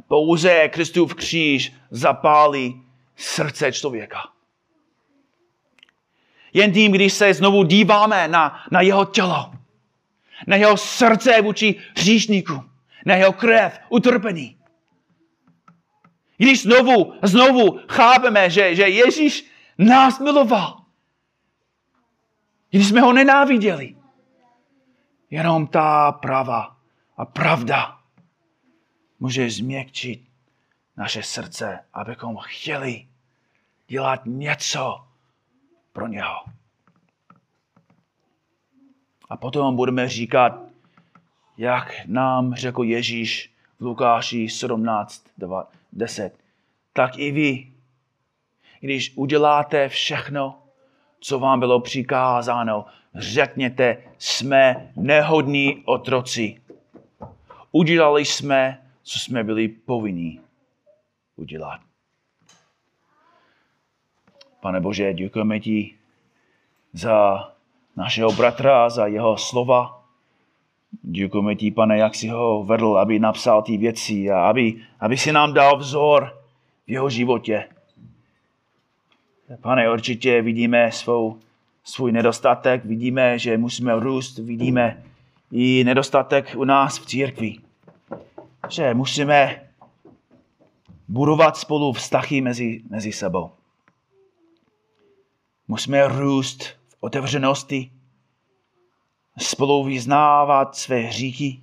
Pouze 0.08 0.68
Kristův 0.68 1.14
kříž 1.14 1.72
zapálí 1.90 2.82
srdce 3.16 3.72
člověka. 3.72 4.18
Jen 6.52 6.72
tím, 6.72 6.92
když 6.92 7.12
se 7.12 7.34
znovu 7.34 7.62
díváme 7.62 8.28
na, 8.28 8.64
na 8.70 8.80
jeho 8.80 9.04
tělo, 9.04 9.52
na 10.46 10.56
jeho 10.56 10.76
srdce 10.76 11.42
vůči 11.42 11.80
hříšníku, 11.96 12.64
na 13.06 13.14
jeho 13.14 13.32
krev, 13.32 13.80
utrpení. 13.88 14.58
Když 16.36 16.62
znovu, 16.62 17.14
znovu 17.22 17.80
chápeme, 17.88 18.50
že, 18.50 18.74
že 18.74 18.88
Ježíš 18.88 19.50
nás 19.78 20.18
miloval, 20.18 20.84
když 22.70 22.88
jsme 22.88 23.00
ho 23.00 23.12
nenáviděli, 23.12 23.96
jenom 25.30 25.66
ta 25.66 26.12
prava 26.12 26.76
a 27.16 27.24
pravda 27.24 27.98
může 29.20 29.50
změkčit 29.50 30.28
naše 30.96 31.22
srdce, 31.22 31.84
abychom 31.92 32.36
chtěli 32.36 33.08
dělat 33.86 34.20
něco 34.26 35.06
pro 35.92 36.06
něho. 36.06 36.44
A 39.32 39.36
potom 39.36 39.76
budeme 39.76 40.08
říkat, 40.08 40.60
jak 41.58 42.06
nám 42.06 42.54
řekl 42.54 42.84
Ježíš 42.84 43.52
v 43.78 43.84
Lukáši 43.84 44.48
17, 44.48 45.26
10. 45.92 46.38
Tak 46.92 47.18
i 47.18 47.32
vy, 47.32 47.72
když 48.80 49.12
uděláte 49.16 49.88
všechno, 49.88 50.62
co 51.20 51.38
vám 51.38 51.60
bylo 51.60 51.80
přikázáno, 51.80 52.84
řekněte, 53.14 54.02
jsme 54.18 54.92
nehodní 54.96 55.82
otroci. 55.84 56.62
Udělali 57.70 58.24
jsme, 58.24 58.86
co 59.02 59.18
jsme 59.18 59.44
byli 59.44 59.68
povinni 59.68 60.40
udělat. 61.36 61.80
Pane 64.60 64.80
Bože, 64.80 65.14
děkujeme 65.14 65.60
ti 65.60 65.94
za 66.92 67.51
našeho 67.96 68.32
bratra, 68.32 68.90
za 68.90 69.06
jeho 69.06 69.36
slova. 69.36 70.02
Děkujeme 71.02 71.54
ti, 71.54 71.70
pane, 71.70 71.98
jak 71.98 72.14
jsi 72.14 72.28
ho 72.28 72.64
vedl, 72.64 72.98
aby 72.98 73.18
napsal 73.18 73.62
ty 73.62 73.76
věci 73.76 74.30
a 74.30 74.44
aby, 74.48 74.74
aby 75.00 75.16
si 75.16 75.32
nám 75.32 75.54
dal 75.54 75.78
vzor 75.78 76.38
v 76.86 76.90
jeho 76.90 77.10
životě. 77.10 77.68
Pane, 79.60 79.92
určitě 79.92 80.42
vidíme 80.42 80.92
svou, 80.92 81.38
svůj 81.84 82.12
nedostatek, 82.12 82.84
vidíme, 82.84 83.38
že 83.38 83.58
musíme 83.58 84.00
růst, 84.00 84.38
vidíme 84.38 85.02
i 85.52 85.84
nedostatek 85.84 86.54
u 86.56 86.64
nás 86.64 86.98
v 86.98 87.06
církvi. 87.06 87.56
Že 88.68 88.94
musíme 88.94 89.62
budovat 91.08 91.56
spolu 91.56 91.92
vztahy 91.92 92.40
mezi, 92.40 92.82
mezi 92.90 93.12
sebou. 93.12 93.50
Musíme 95.68 96.08
růst 96.08 96.81
otevřenosti, 97.02 97.92
spolu 99.38 99.84
vyznávat 99.84 100.76
své 100.76 101.00
hříchy. 101.00 101.62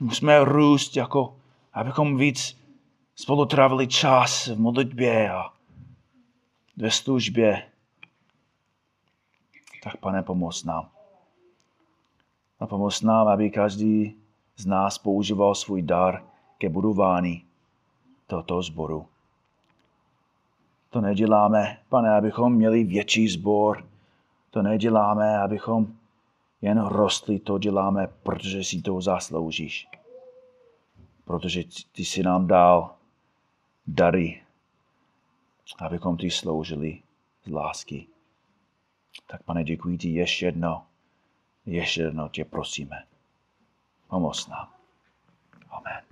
Musíme 0.00 0.44
růst, 0.44 0.96
jako 0.96 1.36
abychom 1.72 2.16
víc 2.16 2.58
spolu 3.14 3.46
trávili 3.46 3.88
čas 3.88 4.46
v 4.46 4.58
modlitbě 4.58 5.30
a 5.30 5.52
ve 6.76 6.90
službě. 6.90 7.70
Tak 9.82 9.96
pane, 9.96 10.22
pomoz 10.22 10.64
nám. 10.64 10.88
A 12.60 12.66
pomoz 12.66 13.02
nám, 13.02 13.28
aby 13.28 13.50
každý 13.50 14.16
z 14.56 14.66
nás 14.66 14.98
používal 14.98 15.54
svůj 15.54 15.82
dar 15.82 16.24
ke 16.58 16.68
budování 16.68 17.44
tohoto 18.26 18.62
sboru. 18.62 19.11
To 20.92 21.00
neděláme, 21.00 21.78
pane, 21.88 22.10
abychom 22.14 22.54
měli 22.54 22.84
větší 22.84 23.28
sbor. 23.28 23.84
To 24.50 24.62
neděláme, 24.62 25.38
abychom 25.38 25.86
jen 26.62 26.86
rostli. 26.86 27.38
To 27.38 27.58
děláme, 27.58 28.08
protože 28.22 28.64
si 28.64 28.82
to 28.82 29.00
zasloužíš. 29.00 29.88
Protože 31.24 31.62
ty 31.92 32.04
si 32.04 32.22
nám 32.22 32.46
dal 32.46 32.94
dary, 33.86 34.42
abychom 35.78 36.16
ty 36.16 36.30
sloužili 36.30 37.02
z 37.44 37.50
lásky. 37.50 38.06
Tak 39.26 39.42
pane, 39.42 39.64
děkuji 39.64 39.98
ti 39.98 40.08
ještě 40.08 40.46
jedno. 40.46 40.86
Ještě 41.66 42.02
jedno 42.02 42.28
tě 42.28 42.44
prosíme. 42.44 43.04
Pomoz 44.08 44.48
nám. 44.48 44.68
Amen. 45.70 46.11